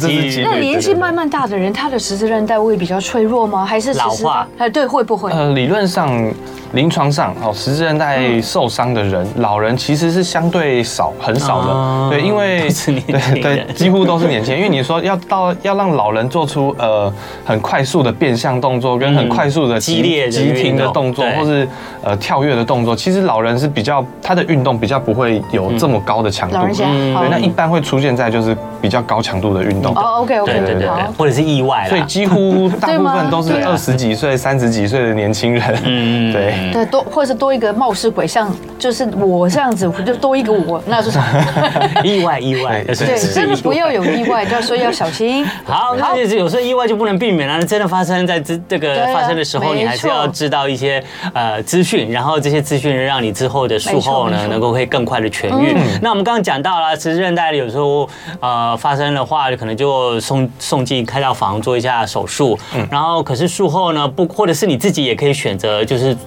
[0.43, 3.65] 那年纪慢慢大的人，他的十字韧带会比较脆弱吗？
[3.65, 4.47] 还是老化？
[4.59, 5.31] 哎，对，会不会？
[5.31, 6.31] 呃，理论上。
[6.73, 12.09] 临床上哦，十字韧带受伤的人，老人其实是相对少，很少的。
[12.09, 14.63] 对，因为对对，几乎都是年轻人。
[14.63, 17.11] 因为你说要到要让老人做出呃
[17.43, 21.67] 很快速的变向动作，跟很快速的激烈急停的动作，或是
[22.01, 26.57] 呃跳跃的动作，其实老人是比较他的运动比较不会有这么高的强度。
[26.73, 29.93] 对，那一般会出现在就是比较高强度的运动。
[29.93, 31.87] 哦，OK OK，对对对，或者是意外。
[31.89, 35.79] 所以几乎大部分都是二十几岁、三十几岁的年轻人。
[35.83, 36.71] 嗯，对。
[36.71, 41.19] 对，多或者是多一个冒失鬼，像就是我这样子，就多一个我，那就是
[42.03, 42.83] 意外意外。
[42.83, 45.45] 对，真的不要有意外，就要说要小心。
[45.65, 47.63] 好，那就是有时候意外就不能避免了。
[47.65, 55.75] 真的发生在这这个发生的时候，你还是要知道一些呃资讯，然后这些资讯让你之后的术后呢，能够会更快的痊愈。
[56.01, 62.57] 那我们刚刚讲到了，其实韧带有时候呃发生的话，可能就送送送进开到房做一下手术。
[62.89, 66.17] 然后可是术后呢，不或者是你自己也可以选择就是。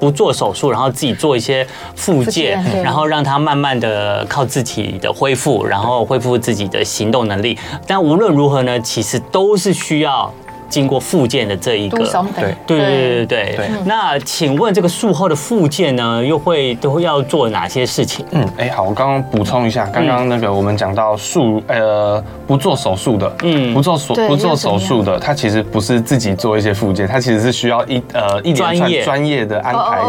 [0.00, 7.56] 不做手术，然后自己做一些复健，然后让他慢慢的靠自己的恢复，然后恢复自己的行动能力。
[7.86, 10.30] 但无论如何呢，其实都是需要。
[10.74, 11.98] 经过复健的这一个，
[12.34, 12.54] 对。
[12.66, 13.56] 对对对对。
[13.56, 13.68] 对。
[13.84, 18.26] 那请问这个术后的复健呢，又会都会要做哪些事情？
[18.32, 29.44] 嗯，哎，好，我刚刚补充一下，刚刚那个我们讲到术，呃，不做手术的，嗯，不做手不做手术的，他其实不是自己做一些复健，他其实是需要一呃一连串专业。
[29.44, 30.00] 的安排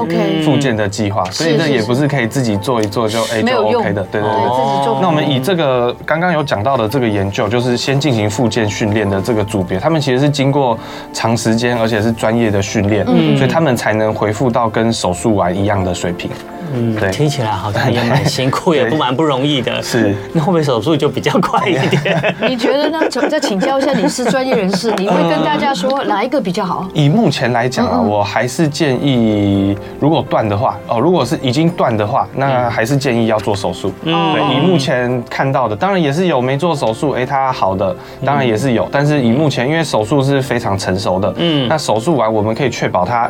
[0.45, 5.01] 复健的计划，所以这也不是可以自己做一做就哎就 OK 的，对对对。
[5.01, 10.55] 那我们以这个刚刚有讲到的这个研究，就是先进行复健训练的这个组别，他们其实是经。
[10.56, 10.80] 经过
[11.12, 16.32] 长时间，而且是专业的训练，嗯，所以他们才能恢复到跟手术完一样的水平。
[16.75, 19.81] 嗯，对，听起来好像也蛮辛苦，也不蛮不容易的。
[19.83, 22.35] 是，那会不会手术就比较快一点。
[22.47, 22.99] 你觉得呢？
[23.29, 26.85] 再请教一下，你是专业人士，你会跟大家说哪一个比较好？
[26.93, 33.93] 以目前来讲啊，我还是建议，如果断的话，哦，如果是已经断的话，那还是建议要做手术。
[34.03, 43.29] 嗯，对，以目前看到的，当然也是有没做手术，哎，他好的，当然也是有，但是以目前，因为手术是非常成熟的，嗯，那手术完我们可以确保他。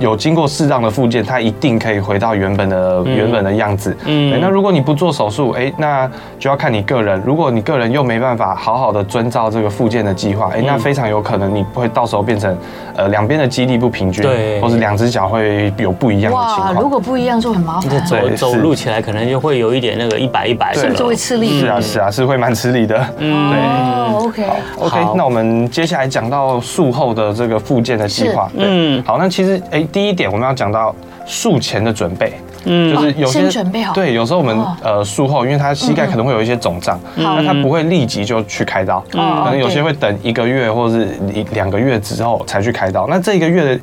[0.00, 3.96] 有经过适当的复健，它一定可以回到原本的原本的样子。
[4.06, 7.22] 嗯，那如果你不做手术，哎，那就要看你个人。
[7.24, 12.56] 如果你个人又没办法好好的遵照这个复健的计划，哎，那非常有可能你会到时候变成
[12.96, 16.74] 呃两边的肌力不平均，对，或者两只脚会有不一样的情况。
[16.74, 17.90] 哇，如果不一样就很麻烦。
[18.06, 21.60] 走走路起来可能就会有一点那个一摆一摆的，甚至会吃力。
[21.60, 22.98] 是啊是啊，是会蛮吃力的。
[23.18, 24.44] 嗯，对，OK
[24.78, 24.98] OK。
[25.14, 28.50] 那我们接下来讲到术后的这个复健的计划。
[28.56, 29.86] 嗯，好，那其实哎。
[29.92, 30.94] 第一点，我们要讲到
[31.26, 32.32] 术前的准备，
[32.64, 39.18] 嗯，就是有些准备好，对，有时候我们呃术后，因为他膝盖可能会有一些肿胀，那他不会立即就去开刀，可
[39.50, 43.06] 能有些会等一个月或者是一两个月之后才去开刀。
[43.08, 43.80] 那这一个月的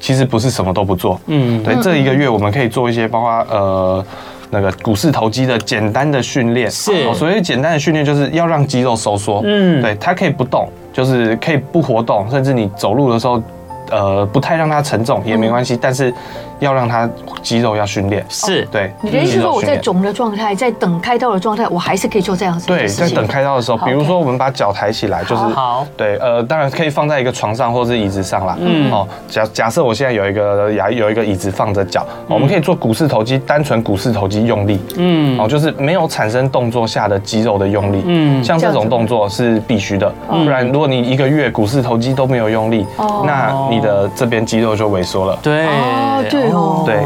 [0.00, 4.04] 其实不是什么都不做，嗯，对，这一个月我们可以做一些包括呃
[4.50, 13.42] 那个股四头肌的简单的训练，是，所以简单的训练就是要让肌肉收缩，嗯，对，它可以不动，就是可以不活动，甚至你走路的时候。
[13.94, 16.12] 呃不太让它沉重也没关系，但是
[16.58, 17.08] 要让它
[17.42, 18.24] 肌肉要训练。
[18.28, 18.92] 是对。
[19.00, 22.66] 你的意思是说我在肿的状态，在等开刀的状态，我还是可以做这样子？
[22.66, 25.86] 对，在等开刀的时候，比如说我们把脚抬起来，就是好。
[25.96, 28.56] 对，呃，当然可以放在一个床上或者是椅子上啦。
[28.60, 28.90] 嗯。
[28.90, 34.80] 哦，假假设我现在有一个牙有一个椅子放着脚，我们可以做股四头肌，单纯股四头肌用力。
[34.96, 35.38] 嗯。
[35.38, 38.02] 哦，就是没有产生动作下的肌肉的用力。
[38.06, 38.42] 嗯。
[38.42, 42.86] 像这种动作是必须的，不然如果你一个月股四头肌都没有用力，
[43.26, 45.38] 那你的这边肌肉就萎缩了。
[45.42, 45.66] 对。
[46.28, 46.82] 对哦。
[46.84, 46.96] 对。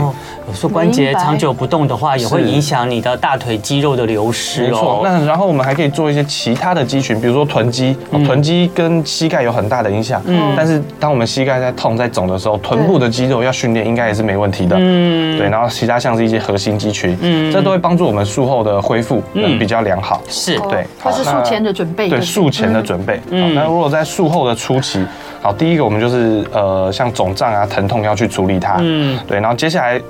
[0.47, 4.67] 有时候关节长久不动的话，也会影响你的大腿肌肉的流失哦。
[4.69, 5.01] 没错。
[5.05, 7.95] 那然后我们还可以做一些其他的肌群，比如说臀肌。
[8.25, 10.23] 臀肌跟膝盖有很大的影响。
[10.25, 10.55] 嗯。
[10.57, 14.75] 但是当我们膝盖在痛在肿的时候，臀部的肌肉要训练应该也是没问题的。
[14.79, 15.37] 嗯。
[15.37, 15.51] 对。
[15.51, 20.23] 然后其他像是一些核心肌群，嗯，这都会帮助我们术后的恢复能比较良好。
[20.29, 20.59] 是。
[20.71, 20.87] 对。
[20.99, 22.09] 它是术前的准备。
[22.09, 23.21] 对，术前的准备。
[23.31, 23.55] 嗯。
[23.55, 25.05] 那如果在术后的初期，
[25.41, 28.77] 好，第一个我们就是呃，像肿胀啊、疼痛要去处理它。
[28.81, 29.19] 嗯。
[29.27, 29.41] 对。
[29.41, 30.01] 然后接下来。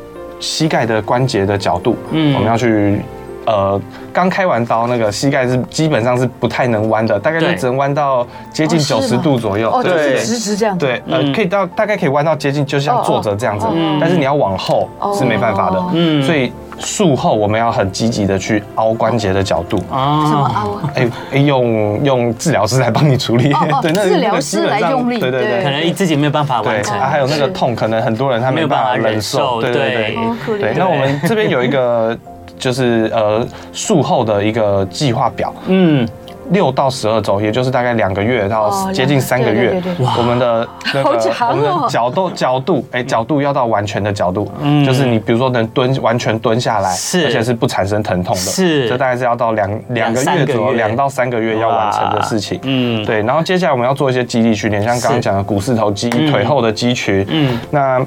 [0.41, 3.03] 膝盖的关节的角度，嗯，我们要去，
[3.45, 3.81] 呃，
[4.13, 13.67] 刚开完刀，那个膝盖是基本上是不太能弯的，大概就只能弯到接近九十度左右，哦，就是直直这样，对，呃，可以到大概可以弯到接近，就像坐着这样子，
[14.01, 16.53] 但是你要往后是没办法的，嗯，所以。
[16.79, 19.83] 术后我们要很积极的去凹关节的角度。
[19.91, 20.93] 啊，什么凹啊？
[20.95, 23.53] 哎哎，用用治疗师来帮你处理，
[23.83, 26.99] 对， 那治疗师来用力，对对对，可能自己没有办法完成。
[26.99, 30.17] 还有那个痛，可能很多人他没有办法忍受，对对
[30.47, 30.75] 对，对。
[30.77, 32.17] 那我们这边有一个
[32.59, 36.09] 就是呃术后的一个计划表，嗯。
[36.51, 39.83] 六到十二周，也就是大概两个月到接近三个月，
[40.17, 41.11] 我们的那个
[41.51, 53.23] 我们的角度角度，哎，角度要到完全的角度，嗯，就是你比如说能蹲完全蹲下来，是，而且是不产生疼痛的，是，这大概是要到两两个月左右，两到三个月要完成的事情，嗯，对。
[53.23, 58.01] 然后接下来我们要做一些肌力训练，像刚刚讲的股四头肌、腿后的肌群，嗯，那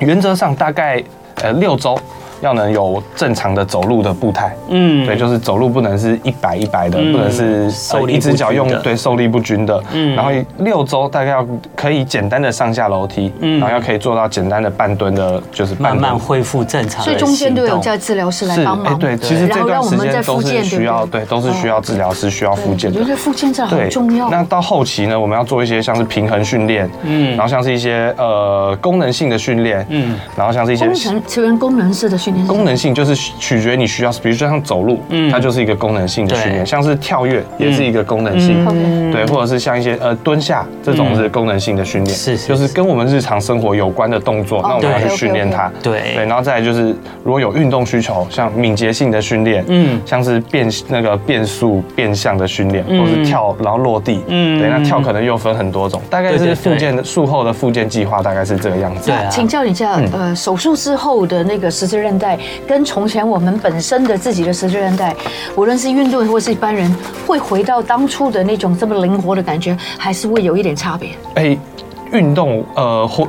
[0.00, 1.02] 原则上大概
[1.42, 1.98] 呃六周。
[2.40, 17.04] 要能有正常的走路的步态，嗯，对，就是走路不能是一摆一摆的，不能是受力一只脚用对受力不均的，嗯，然后六周大概要可以简单的上下楼梯，嗯，然后要可以做到简单的半蹲的，就是慢慢恢复正常。
[17.04, 22.98] 所以中间都有叫治疗师来帮忙，对，其实这段时间都是需要，对，都是需要治疗师需要复健的。
[22.98, 24.30] 我觉得复健这很重要。
[24.30, 33.10] 那到后期呢，我们要做一些像是平衡训练，嗯，然后像是一些呃功能性的训练，嗯，然后像是一些功能，成为功能式的训练，功能性就是。
[33.10, 38.64] 是取决于你需要，比如说像走路，嗯，它就是一个功能性的训练，像是跳跃也是一个功能性，
[39.10, 59.10] 对，或者是像一些呃蹲下这种是功能性的训练，是，就是跟我们日常生活有关的动作，那我们要去训练它，对对，然后再来就是如果有运动需求，像敏捷性的训练，嗯，像是变那个变速变向的训练，或是跳然后落地，嗯，对，那跳可能又分很多种，大概是复健的术后的复健计划大概是这个样子。
[59.10, 65.16] 对，请教你一下，呃，手术之后的那个十字韧带跟从从前我们本身的自己的十字韧带，
[65.56, 66.94] 无论是运动或是一般人，
[67.26, 71.12] 会回到当初的那种这么灵活的感觉，还是会有一点差别？
[71.36, 71.56] 哎，
[72.12, 73.26] 运动呃或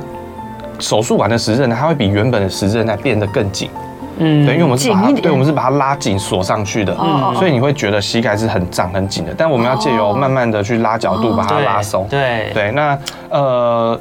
[0.78, 3.70] 手术完的十字韧带，它会比原本的十字韧带变得更紧。
[4.18, 9.32] 嗯，对，因为我们是把它，对，我们是把它拉紧锁上去的，嗯，所以你会觉得膝盖是很胀很紧的。
[9.34, 12.06] 但我们要借由慢慢的去拉角度，把它拉松。
[12.10, 12.98] 对对，那
[13.30, 13.98] 呃。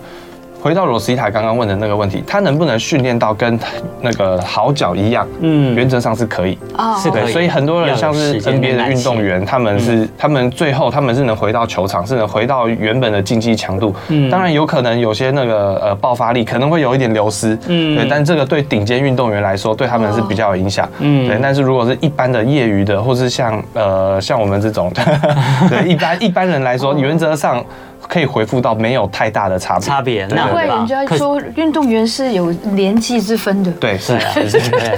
[0.62, 3.60] 回到罗斯塔刚刚问的那个问题，他能不能训练到跟
[4.00, 5.28] 那个好脚一样？
[5.40, 7.26] 嗯，原则上是可以啊，是的。
[7.28, 13.96] 所以很多人像是 NBA 的运动员，他们是他们最后他们是能回到球场，是能回到原本的竞技强度。
[14.10, 17.58] 嗯，当然有可能有些那个呃爆发力可能会有一点流失。
[17.68, 20.88] 嗯，对，但这个对顶尖运动员来说，对他们是比较有影响。
[21.00, 21.40] 嗯，对。
[21.42, 24.92] 但是如果是一般的业余的，或是像呃像我们这种，
[25.70, 27.64] 对一般一般人来说，原则上。
[28.12, 30.26] 可以回复到没有太大的差别，差别。
[30.26, 33.72] 难怪人家说运动员是有年纪之分的。
[33.80, 34.20] 对，是，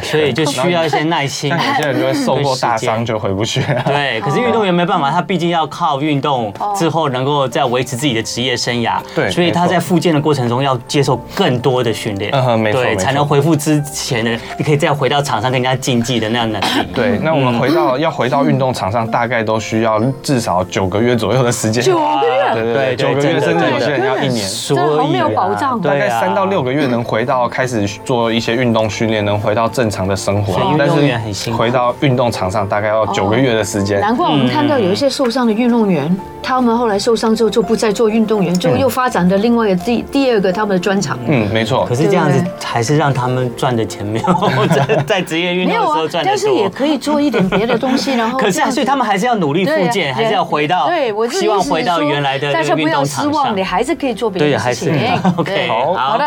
[0.02, 1.52] 所以就需要一些耐心。
[1.52, 3.62] 有些人就会受过大伤就回不去。
[3.86, 8.96] 对，可是运动员没办法，他毕竟要靠运动之后能够再维持自己的职业生涯。
[9.14, 12.32] 对，所以他在复健的过程中要接受更多的训练。
[12.34, 16.88] 嗯，没错，才能恢复之前的，你可以再回到场上跟人家竞技的那样能力。
[16.96, 21.84] 对，那我们回到要回到运动场上，大概都需要至少九个月左右的时间。
[21.84, 23.03] 九个月，对对对。
[23.04, 25.80] 九个月，甚至有些人要一年，所以没有保障。
[25.82, 30.74] 大概三到六个月能回到开始做一些运动训练，能回到正常的生活。
[30.78, 30.88] 但
[31.34, 34.00] 是回到运动场上，大概要九个月的时间。
[34.00, 41.18] 难怪我们看到有一些受伤的运动员，他们后来受伤之后就不再做运动员，就又发展的另外一个第第二个他们的专长。
[41.28, 41.86] 嗯，没错。
[41.86, 46.24] 可是这样子还是让他们赚的钱没有在在职业运动的时候赚。
[46.26, 48.40] 但是也可以做一点别的东西，然后。
[48.44, 50.88] 可是所以他们还是要努力复健，还是要回到。
[50.88, 54.94] 对，我希望回到原来的运不要失望，你还是可以做别的事情。
[54.94, 55.68] 对，还是 OK。
[55.68, 56.24] 好好的。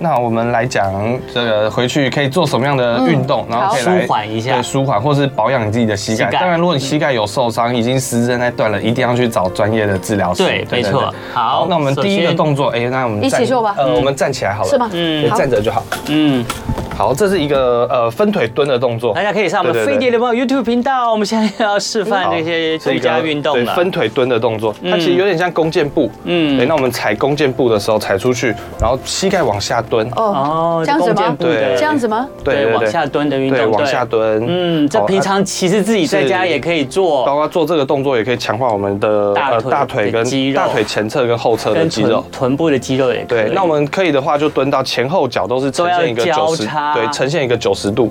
[0.00, 0.92] 那我们来讲
[1.34, 6.30] 这个回去可以做什么样的运动，然后可以来舒缓一下，对，舒缓或是保养你自己的膝盖。
[6.30, 10.44] 当然，如果你膝盖有受伤，已经十字韧带断了，一定要去找专业的治疗师。
[10.44, 11.12] 对，没错。
[11.34, 13.74] 好，那我们第一个动作，哎，那我们一起做吧。
[13.76, 14.70] 呃，我们站起来好了。
[14.70, 14.88] 是吗？
[14.92, 15.82] 嗯，站着就好。
[16.06, 16.44] 嗯。
[16.98, 21.12] 好，这是一个呃分腿蹲的动作，大家可以上我们飞碟联播 YouTube 频道。
[21.12, 23.72] 我们现在要示范这些瑜伽运动了。
[23.72, 26.10] 分腿蹲的动作，它其实有点像弓箭步。
[26.24, 30.10] 嗯，对，那我们踩弓箭步的时候踩出去，然后膝盖往下蹲。
[30.16, 31.36] 哦，这样子吗？
[31.38, 32.26] 对，这样子吗？
[32.42, 33.58] 对，往下蹲的运动。
[33.58, 34.44] 对，往下蹲。
[34.48, 39.32] 嗯，这平常其实自己在家也可以做，包括做这个动作也可以强化我们的
[39.70, 43.44] 大腿跟肌肉大腿前侧跟后侧的肌肉，臀部的肌肉也可以。
[43.44, 47.74] 对，那我们可以的话就蹲到前后脚都是呈现一个九十，对，呈现一个九。
[47.74, 48.10] 十度，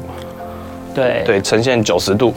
[0.95, 2.33] 对对，呈现九十度。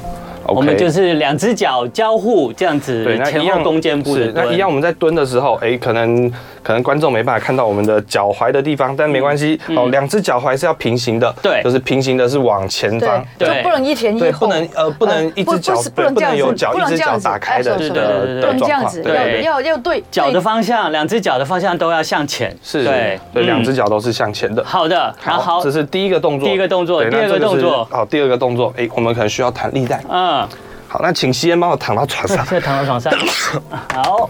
[0.46, 4.32] 我们就是两只脚交互这样子，对，那一样弓箭步的。
[4.34, 6.30] 那一样我们在蹲的时候，哎，可能。
[6.62, 9.88] 可能观众没办法看到我们的脚踝的地方，但没关系哦。
[9.90, 19.02] 两只脚踝是要平行的，对，就是平行的是往前方，对，不能一前一后，对，不能呃不能一只脚不能有脚一只脚打开的对对对，不能这样子，
[19.42, 20.02] 要要对。
[20.10, 24.62] 脚的方向，两只脚的方向都要向前，是，对，对，两只脚都是向前的。
[24.64, 30.46] 好的，好，这是第一个动作，第一个动作，第二个动作，好，第二个动作，哎，我们可能需要弹力带，嗯，
[30.88, 33.12] 好，那请吸烟帮我躺到床上，现在躺到床上，
[33.94, 34.28] 好。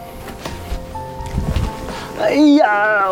[2.20, 3.06] 哎呀，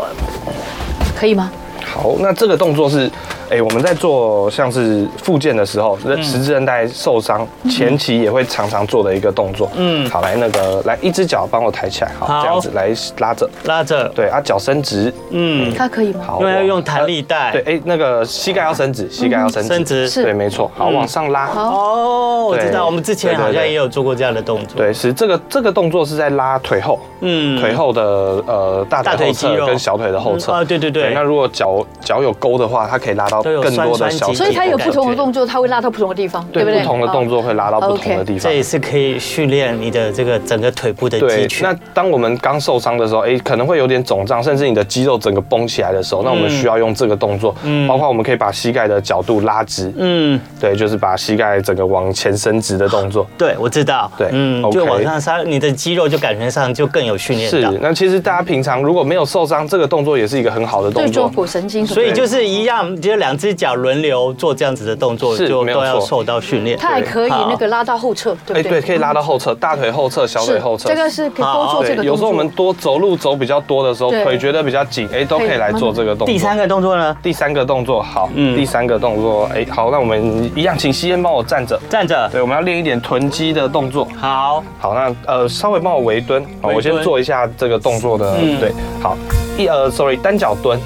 [1.19, 1.51] 可以吗？
[1.85, 3.11] 好，那这个动作是。
[3.51, 9.71] 哎，我们在做像是复健的时候，十字韧带受伤前期也会常常做的一个动作。
[9.77, 16.25] 嗯，好，来那个来一只脚帮我抬起来，好，这样子来拉着，拉着，对啊，脚伸直，嗯，它可以吗？
[16.27, 28.03] 好，因为要用弹力带，对，哎，那个膝盖要伸直，膝盖要伸直，伸直，是，对，没错，好，往上拉，哦，我知道，我们之前好像也有做过这样的动作，对，是这个这个动作是在拉腿后，嗯，腿后的
[28.47, 30.89] 呃大腿后侧跟小腿的后侧，啊，对对。
[30.91, 33.38] 对，那如果脚脚有勾的话，它可以拉到。
[33.43, 36.81] 更多的小，所以它有不同的动作，它会拉到不同的地方，对不对？
[36.81, 41.67] 不同的动作会拉到不同的地方，这也是可以训练你的这个整个腿部的肌群。
[41.67, 47.55] 那当我们刚受伤的时候，哎，可能会有点肿胀，甚至你的肌肉整个绷起来的时候，那我们需要用这个动作，
[47.87, 53.27] 包括我们可以把膝盖的角度拉直，嗯，对，就是把膝盖整个往前伸直的动作。
[53.37, 57.49] 对，我知道，对，嗯，就往上拉，你的肌肉就感觉上就更有训练。
[57.49, 61.87] 是，那其实大家平常如果没有受伤，这个动作也是一个很好的动作，对坐骨神经。
[61.87, 66.79] 所以就是一样，就两只脚轮流做这样子的动作，就都要受到训练。
[66.79, 68.63] 它还可以那个拉到后侧，对不对？
[68.63, 70.89] 对，可以拉到后侧，大腿后侧、小腿后侧。
[70.89, 72.05] 这个是可以多做这个动作。
[72.05, 76.27] 有时候我们多走路走比较多的时候，腿觉得比较紧，哎，都可以来做这个动作。
[76.27, 77.17] 第三个动作呢？
[77.23, 82.29] 第三个动作好，嗯，第三个动作，哎，好，那我们一样，请吸烟帮我站着，站着。
[82.31, 84.07] 对，我们要练一点臀肌的动作。
[84.17, 88.73] 好，好，那呃，稍微帮我围蹲，好，我先做一下这个动作的，对，
[89.03, 89.17] 好，
[89.57, 90.79] 一呃，sorry，单脚蹲。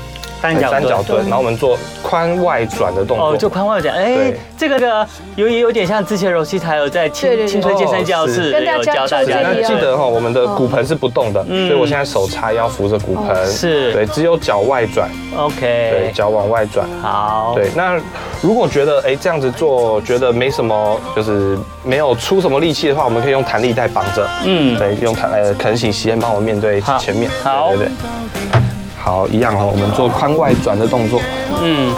[0.42, 3.30] 单脚蹲，然后我们做髋外转的动作。
[3.30, 9.40] 哦，就髋外转，哎，这个的有也有点像之前柔西台有在青青春健身教室有教大家。
[9.42, 15.08] 那记得哈，我们的骨盆是不动的，所以我现在手叉腰扶着骨盆，是对，只有脚外转。
[15.36, 16.86] OK，对，脚往外转。
[17.00, 17.96] 好，对，那
[18.40, 24.28] 如果觉得哎这样子做觉得没什么，就是没有出什么力气的话，我们可以用弹力带绑着。
[24.44, 27.30] 嗯，对，用弹呃，可能请吸烟帮我面对前面。
[27.42, 28.61] 好，对对。
[29.02, 31.20] 好，一样哈，我们做髋外转的动作。
[31.60, 31.92] 嗯，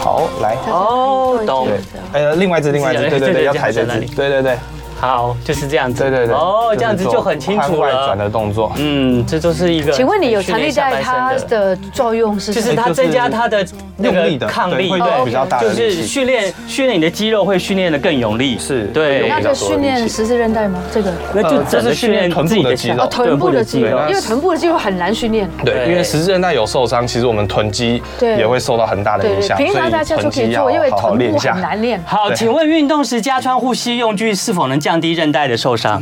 [0.00, 0.56] 好，来。
[0.70, 1.66] 哦，懂。
[1.66, 1.78] 对，
[2.14, 4.14] 呃，另外一只，另外一只，对对对，要抬在这只。
[4.14, 4.56] 对对对。
[4.98, 6.02] 好，就是这样子。
[6.02, 6.34] 对对对。
[6.34, 7.80] 哦，这样子就很清楚了。
[7.80, 8.72] 外转的动作。
[8.76, 9.92] 嗯，这就是一个。
[9.92, 12.52] 请问你有弹力带它的作用是？
[12.52, 13.66] 就是它增加它的
[13.98, 15.60] 用力的抗力，对比较大。
[15.60, 18.58] 就是训练训练你的肌肉，会训练的更有力。
[18.58, 18.84] 是。
[18.86, 19.28] 对。
[19.28, 20.80] 那就训练十字韧带吗？
[20.92, 21.12] 这个？
[21.34, 23.02] 那就这是训练臀部的肌肉。
[23.02, 25.48] 哦，臀部的肌肉，因为臀部的肌肉很难训练。
[25.64, 29.56] 对，因为十字韧带有受伤，其实我们臀肌也会受到很大的影响。
[29.58, 32.02] 平常大家就可以做，因为臀部很难练。
[32.06, 36.00] 好，请问运动时加穿护膝用具是否能降低韧带的受伤？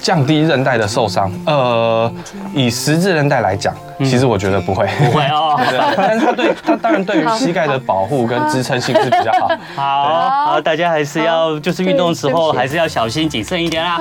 [0.00, 2.10] 降低韧带的受伤，呃，
[2.54, 5.60] 以十字韧带来讲，其实我觉得不会，不会哦。
[5.94, 9.50] 但是它对它当然对于膝盖的保护跟支撑性是比较好。
[9.76, 13.98] 好，好，大家还是要就是运动时候还是要小心谨慎一点啦。